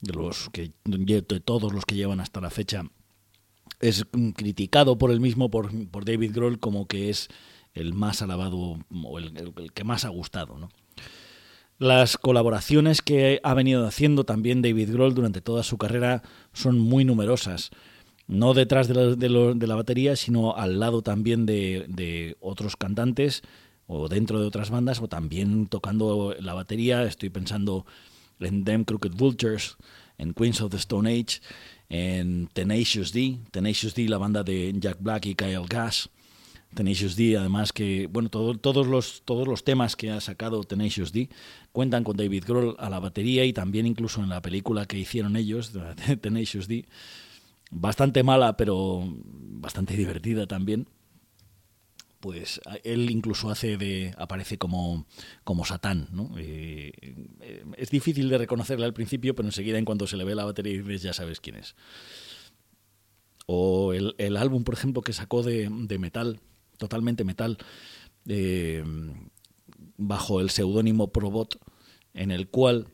de, 0.00 0.12
los 0.12 0.50
que, 0.50 0.72
de 0.84 1.40
todos 1.40 1.72
los 1.72 1.84
que 1.84 1.94
llevan 1.94 2.20
hasta 2.20 2.40
la 2.40 2.50
fecha, 2.50 2.84
es 3.80 4.04
criticado 4.34 4.98
por 4.98 5.10
el 5.10 5.20
mismo, 5.20 5.50
por, 5.50 5.70
por 5.88 6.04
David 6.04 6.32
Grohl, 6.34 6.58
como 6.58 6.86
que 6.86 7.10
es 7.10 7.28
el 7.74 7.94
más 7.94 8.22
alabado 8.22 8.78
o 8.90 9.18
el, 9.18 9.36
el 9.56 9.72
que 9.72 9.84
más 9.84 10.04
ha 10.04 10.08
gustado. 10.08 10.58
¿no? 10.58 10.68
Las 11.78 12.16
colaboraciones 12.16 13.02
que 13.02 13.38
ha 13.42 13.52
venido 13.52 13.86
haciendo 13.86 14.24
también 14.24 14.62
David 14.62 14.92
Grohl 14.92 15.14
durante 15.14 15.42
toda 15.42 15.62
su 15.62 15.76
carrera 15.76 16.22
son 16.54 16.78
muy 16.78 17.04
numerosas. 17.04 17.70
No 18.26 18.54
detrás 18.54 18.88
de 18.88 19.66
la, 19.68 19.74
batería, 19.76 20.16
sino 20.16 20.56
al 20.56 20.80
lado 20.80 21.02
también 21.02 21.44
de, 21.44 21.84
de, 21.88 22.36
otros 22.40 22.76
cantantes 22.76 23.42
o 23.86 24.08
dentro 24.08 24.40
de 24.40 24.46
otras 24.46 24.70
bandas 24.70 25.00
o 25.00 25.08
también 25.08 25.66
tocando 25.66 26.34
la 26.40 26.54
batería. 26.54 27.04
Estoy 27.04 27.28
pensando 27.28 27.84
en 28.40 28.64
Them 28.64 28.84
Crooked 28.84 29.12
Vultures, 29.12 29.76
en 30.18 30.32
Queens 30.32 30.60
of 30.62 30.70
the 30.70 30.78
Stone 30.78 31.08
Age, 31.10 31.40
en 31.88 32.48
Tenacious 32.52 33.12
D, 33.12 33.38
Tenacious 33.50 33.94
D, 33.94 34.08
la 34.08 34.18
banda 34.18 34.42
de 34.42 34.74
Jack 34.78 34.96
Black 35.00 35.26
y 35.26 35.34
Kyle 35.34 35.66
Gass. 35.68 36.10
Tenacious 36.74 37.16
D, 37.16 37.36
además 37.36 37.72
que, 37.72 38.06
bueno, 38.06 38.28
todos, 38.28 38.86
los, 38.86 39.22
todos 39.24 39.48
los 39.48 39.64
temas 39.64 39.96
que 39.96 40.10
ha 40.10 40.20
sacado 40.20 40.62
Tenacious 40.62 41.12
D 41.12 41.30
cuentan 41.72 42.04
con 42.04 42.16
David 42.16 42.44
Grohl 42.46 42.76
a 42.78 42.90
la 42.90 43.00
batería 43.00 43.44
y 43.44 43.52
también 43.52 43.86
incluso 43.86 44.22
en 44.22 44.28
la 44.28 44.42
película 44.42 44.86
que 44.86 44.98
hicieron 44.98 45.36
ellos, 45.36 45.72
Tenacious 46.20 46.68
D, 46.68 46.84
bastante 47.70 48.22
mala, 48.22 48.56
pero 48.56 49.02
bastante 49.24 49.96
divertida 49.96 50.46
también. 50.46 50.88
Pues 52.20 52.60
él 52.82 53.10
incluso 53.10 53.50
hace 53.50 53.76
de. 53.76 54.12
aparece 54.16 54.58
como, 54.58 55.06
como 55.44 55.64
Satán, 55.64 56.08
¿no? 56.12 56.30
Eh, 56.38 56.92
eh, 57.40 57.64
es 57.76 57.90
difícil 57.90 58.28
de 58.28 58.38
reconocerle 58.38 58.84
al 58.84 58.94
principio, 58.94 59.34
pero 59.34 59.46
enseguida 59.46 59.78
en 59.78 59.84
cuanto 59.84 60.06
se 60.06 60.16
le 60.16 60.24
ve 60.24 60.34
la 60.34 60.44
batería 60.44 60.72
dices 60.72 61.02
ya 61.02 61.12
sabes 61.12 61.40
quién 61.40 61.56
es. 61.56 61.76
O 63.46 63.92
el, 63.92 64.14
el 64.18 64.36
álbum, 64.36 64.64
por 64.64 64.74
ejemplo, 64.74 65.02
que 65.02 65.12
sacó 65.12 65.42
de, 65.42 65.68
de 65.70 65.98
metal, 65.98 66.40
totalmente 66.76 67.24
metal, 67.24 67.58
eh, 68.26 68.84
bajo 69.96 70.40
el 70.40 70.50
seudónimo 70.50 71.08
Probot, 71.12 71.58
en 72.14 72.30
el 72.30 72.48
cual 72.48 72.88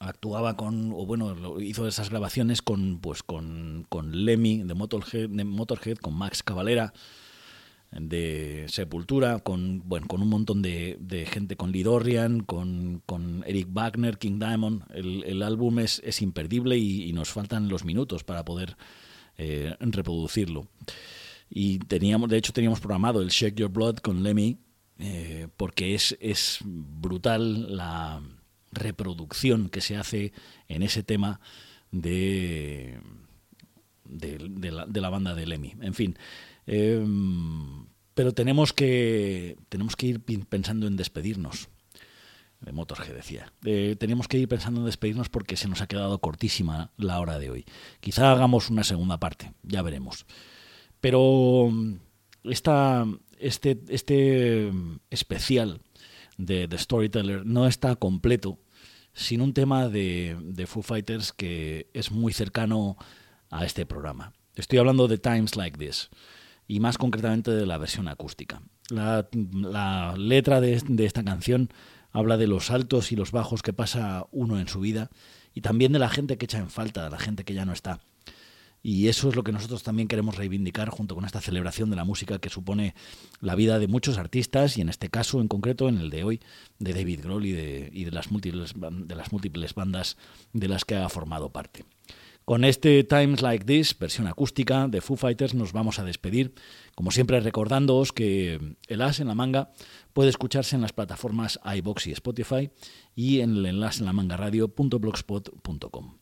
actuaba 0.00 0.56
con, 0.56 0.92
o 0.92 1.06
bueno, 1.06 1.60
hizo 1.60 1.86
esas 1.86 2.10
grabaciones 2.10 2.62
con, 2.62 3.00
pues 3.00 3.22
con, 3.22 3.86
con 3.88 4.24
Lemmy 4.24 4.62
de 4.62 4.74
Motorhead, 4.74 5.28
de 5.28 5.44
Motorhead, 5.44 5.98
con 5.98 6.14
Max 6.14 6.42
Cavalera 6.42 6.92
de 7.92 8.66
Sepultura, 8.68 9.40
con, 9.40 9.82
bueno, 9.88 10.06
con 10.06 10.22
un 10.22 10.28
montón 10.28 10.62
de, 10.62 10.96
de 11.00 11.26
gente, 11.26 11.56
con 11.56 11.72
Lidorian, 11.72 12.40
con, 12.40 13.02
con, 13.04 13.42
Eric 13.46 13.68
Wagner, 13.72 14.18
King 14.18 14.38
Diamond. 14.38 14.84
El, 14.90 15.24
el 15.24 15.42
álbum 15.42 15.80
es, 15.80 16.00
es 16.04 16.22
imperdible 16.22 16.78
y, 16.78 17.12
nos 17.12 17.30
faltan 17.30 17.68
los 17.68 17.84
minutos 17.84 18.22
para 18.22 18.44
poder 18.44 18.76
eh, 19.38 19.74
reproducirlo. 19.80 20.68
Y 21.50 21.80
teníamos, 21.80 22.30
de 22.30 22.38
hecho, 22.38 22.52
teníamos 22.52 22.80
programado 22.80 23.20
el 23.20 23.28
Shake 23.28 23.56
Your 23.56 23.70
Blood 23.70 23.96
con 23.96 24.22
Lemmy, 24.22 24.58
eh, 24.98 25.48
porque 25.56 25.94
es, 25.94 26.16
es 26.20 26.60
brutal 26.64 27.76
la 27.76 28.22
reproducción 28.70 29.68
que 29.68 29.80
se 29.80 29.96
hace 29.96 30.32
en 30.68 30.82
ese 30.84 31.02
tema 31.02 31.40
de, 31.90 33.00
de, 34.04 34.70
la, 34.70 35.10
banda 35.10 35.34
de 35.34 35.46
Lemmy. 35.46 35.74
En 35.80 35.94
fin. 35.94 36.16
Eh, 36.66 37.04
pero 38.14 38.32
tenemos 38.32 38.72
que, 38.72 39.56
tenemos 39.68 39.96
que 39.96 40.06
ir 40.06 40.20
pensando 40.20 40.86
en 40.86 40.96
despedirnos. 40.96 41.68
De 42.60 42.72
Motorhead 42.72 43.14
decía. 43.14 43.50
Eh, 43.64 43.96
tenemos 43.98 44.28
que 44.28 44.36
ir 44.38 44.46
pensando 44.46 44.80
en 44.80 44.86
despedirnos 44.86 45.30
porque 45.30 45.56
se 45.56 45.68
nos 45.68 45.80
ha 45.80 45.86
quedado 45.86 46.18
cortísima 46.18 46.92
la 46.98 47.18
hora 47.18 47.38
de 47.38 47.50
hoy. 47.50 47.64
Quizá 48.00 48.30
hagamos 48.30 48.68
una 48.68 48.84
segunda 48.84 49.18
parte, 49.18 49.54
ya 49.62 49.80
veremos. 49.80 50.26
Pero 51.00 51.68
mm, 51.70 51.94
esta, 52.44 53.06
este, 53.38 53.80
este 53.88 54.70
especial 55.10 55.80
de 56.36 56.68
The 56.68 56.78
Storyteller 56.78 57.44
no 57.44 57.66
está 57.66 57.96
completo 57.96 58.58
sin 59.12 59.40
un 59.40 59.52
tema 59.52 59.88
de, 59.88 60.36
de 60.42 60.66
Foo 60.66 60.82
Fighters 60.82 61.32
que 61.32 61.90
es 61.92 62.10
muy 62.10 62.32
cercano 62.32 62.96
a 63.50 63.64
este 63.64 63.86
programa. 63.86 64.32
Estoy 64.54 64.78
hablando 64.78 65.08
de 65.08 65.18
Times 65.18 65.56
Like 65.56 65.78
This 65.78 66.10
y 66.66 66.80
más 66.80 66.98
concretamente 66.98 67.50
de 67.50 67.66
la 67.66 67.78
versión 67.78 68.08
acústica. 68.08 68.62
La, 68.88 69.28
la 69.52 70.14
letra 70.16 70.60
de, 70.60 70.80
de, 70.86 71.06
esta 71.06 71.24
canción 71.24 71.70
habla 72.12 72.36
de 72.36 72.46
los 72.46 72.70
altos 72.70 73.12
y 73.12 73.16
los 73.16 73.32
bajos 73.32 73.62
que 73.62 73.72
pasa 73.72 74.26
uno 74.30 74.58
en 74.58 74.68
su 74.68 74.80
vida 74.80 75.10
y 75.54 75.60
también 75.60 75.92
de 75.92 75.98
la 75.98 76.08
gente 76.08 76.38
que 76.38 76.44
echa 76.44 76.58
en 76.58 76.70
falta, 76.70 77.04
de 77.04 77.10
la 77.10 77.18
gente 77.18 77.44
que 77.44 77.54
ya 77.54 77.64
no 77.64 77.72
está. 77.72 78.00
Y 78.82 79.08
eso 79.08 79.28
es 79.28 79.36
lo 79.36 79.44
que 79.44 79.52
nosotros 79.52 79.82
también 79.82 80.08
queremos 80.08 80.36
reivindicar 80.36 80.88
junto 80.88 81.14
con 81.14 81.24
esta 81.24 81.40
celebración 81.40 81.90
de 81.90 81.96
la 81.96 82.04
música 82.04 82.38
que 82.38 82.48
supone 82.48 82.94
la 83.40 83.54
vida 83.54 83.78
de 83.78 83.88
muchos 83.88 84.16
artistas 84.16 84.78
y 84.78 84.80
en 84.80 84.88
este 84.88 85.10
caso 85.10 85.40
en 85.40 85.48
concreto, 85.48 85.88
en 85.88 85.98
el 85.98 86.10
de 86.10 86.24
hoy, 86.24 86.40
de 86.78 86.94
David 86.94 87.20
Grohl 87.22 87.44
y 87.44 87.52
de, 87.52 87.90
y 87.92 88.04
de, 88.04 88.10
las, 88.10 88.30
múltiples, 88.30 88.74
de 88.76 89.14
las 89.14 89.32
múltiples 89.32 89.74
bandas 89.74 90.16
de 90.52 90.68
las 90.68 90.84
que 90.84 90.96
ha 90.96 91.08
formado 91.08 91.50
parte. 91.50 91.84
Con 92.50 92.64
este 92.64 93.04
Times 93.04 93.42
Like 93.42 93.64
This, 93.64 93.96
versión 93.96 94.26
acústica 94.26 94.88
de 94.88 95.00
Foo 95.00 95.16
Fighters, 95.16 95.54
nos 95.54 95.72
vamos 95.72 95.98
a 95.98 96.04
despedir. 96.04 96.54
Como 96.96 97.12
siempre, 97.12 97.38
recordándoos 97.38 98.12
que 98.12 98.76
el 98.88 99.02
As 99.02 99.20
en 99.20 99.28
la 99.28 99.34
manga 99.34 99.70
puede 100.12 100.30
escucharse 100.30 100.74
en 100.74 100.82
las 100.82 100.92
plataformas 100.92 101.60
iBox 101.64 102.08
y 102.08 102.12
Spotify 102.12 102.70
y 103.14 103.40
en 103.40 103.56
el 103.56 103.66
enlace 103.66 104.00
en 104.00 104.06
la 104.06 104.12
manga 104.12 104.36
radio.blogspot.com. 104.36 106.16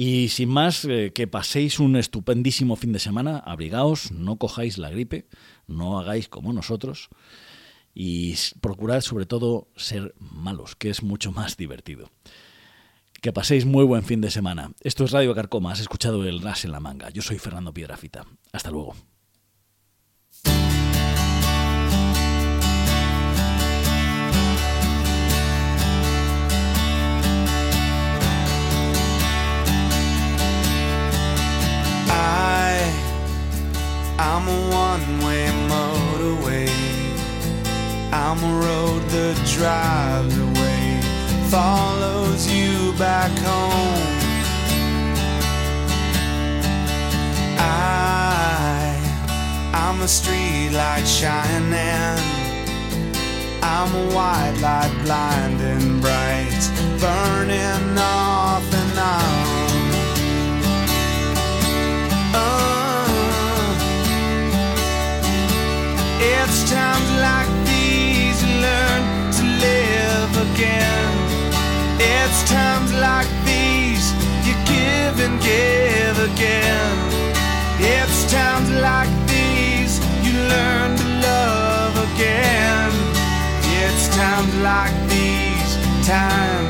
Y 0.00 0.28
sin 0.28 0.48
más, 0.48 0.84
eh, 0.84 1.10
que 1.12 1.26
paséis 1.26 1.80
un 1.80 1.96
estupendísimo 1.96 2.76
fin 2.76 2.92
de 2.92 3.00
semana, 3.00 3.38
abrigaos, 3.38 4.12
no 4.12 4.36
cojáis 4.36 4.78
la 4.78 4.90
gripe, 4.90 5.26
no 5.66 5.98
hagáis 5.98 6.28
como 6.28 6.52
nosotros 6.52 7.08
y 7.94 8.36
procurad 8.60 9.00
sobre 9.00 9.26
todo 9.26 9.66
ser 9.74 10.14
malos, 10.20 10.76
que 10.76 10.90
es 10.90 11.02
mucho 11.02 11.32
más 11.32 11.56
divertido. 11.56 12.12
Que 13.20 13.32
paséis 13.32 13.66
muy 13.66 13.84
buen 13.84 14.04
fin 14.04 14.20
de 14.20 14.30
semana. 14.30 14.70
Esto 14.82 15.02
es 15.02 15.10
Radio 15.10 15.34
Carcoma, 15.34 15.72
has 15.72 15.80
escuchado 15.80 16.24
el 16.24 16.42
Ras 16.42 16.64
en 16.64 16.70
la 16.70 16.78
manga. 16.78 17.10
Yo 17.10 17.20
soy 17.20 17.40
Fernando 17.40 17.74
Piedrafita. 17.74 18.24
Hasta 18.52 18.70
luego. 18.70 18.94
I'm 34.38 34.48
a 34.48 34.60
one-way 34.70 35.46
motorway. 35.68 36.68
I'm 38.12 38.38
a 38.42 38.52
road 38.66 39.02
that 39.10 39.36
drives 39.46 40.36
away, 40.38 41.00
follows 41.50 42.50
you 42.50 42.92
back 42.98 43.30
home. 43.38 44.06
I, 47.58 48.96
I'm 49.74 50.00
a 50.02 50.08
street 50.08 50.70
light 50.72 51.06
shining. 51.06 52.18
I'm 53.62 53.94
a 53.94 54.14
white 54.14 54.58
light 54.60 54.94
blinding 55.04 56.00
bright, 56.00 56.70
burning 57.00 57.98
off 57.98 58.47
times 72.48 72.94
like 72.94 73.28
these 73.44 74.10
you 74.46 74.54
give 74.64 75.20
and 75.20 75.38
give 75.42 76.16
again. 76.32 76.96
It's 77.78 78.32
times 78.32 78.70
like 78.70 79.10
these 79.28 80.00
you 80.24 80.32
learn 80.32 80.96
to 80.96 81.04
love 81.28 81.94
again. 82.14 82.90
It's 83.82 84.08
times 84.16 84.54
like 84.70 84.96
these, 85.10 85.72
time, 86.06 86.66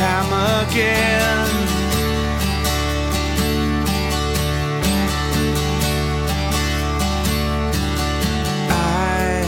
time 0.00 0.30
again. 0.64 1.48
I, 8.70 9.44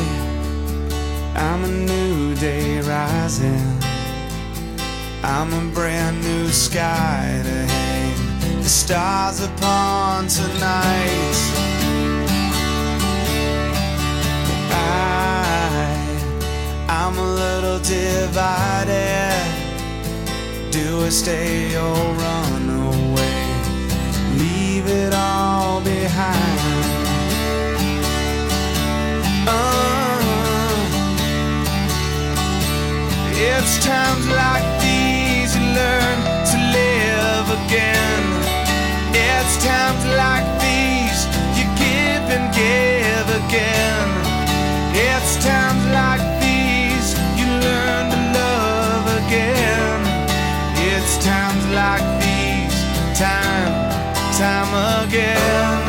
I'm 1.35 1.65
a 1.65 1.69
new 1.69 2.35
day 2.35 2.81
rising. 2.83 3.72
I'm 5.25 5.53
a 5.53 5.73
brand 5.73 6.21
new 6.21 6.49
sky 6.49 7.41
to 7.45 7.51
hang 7.51 8.61
the 8.61 8.69
stars 8.69 9.41
upon 9.41 10.27
tonight. 10.27 11.37
I, 14.73 15.87
I'm 16.89 17.17
a 17.17 17.23
little 17.23 17.79
divided. 17.79 19.33
Do 20.73 21.05
I 21.05 21.09
stay 21.11 21.77
or 21.77 21.95
run 21.95 22.69
away? 22.69 23.47
Leave 24.39 24.89
it 24.89 25.15
all 25.15 25.81
behind. 25.83 26.59
Uh, 29.47 30.19
it's 33.37 33.85
times 33.87 34.27
like 34.31 34.72
It's 39.55 39.65
times 39.67 40.07
like 40.07 40.47
these 40.63 41.27
you 41.59 41.67
give 41.77 42.25
and 42.37 42.49
give 42.55 43.29
again. 43.45 44.09
It's 44.97 45.45
times 45.45 45.85
like 45.93 46.23
these 46.41 47.13
you 47.37 47.45
learn 47.45 48.11
to 48.13 48.21
love 48.33 49.07
again. 49.27 50.01
It's 50.89 51.23
times 51.23 51.67
like 51.69 52.01
these, 52.25 52.79
time, 53.21 53.93
time 54.41 55.05
again. 55.05 55.82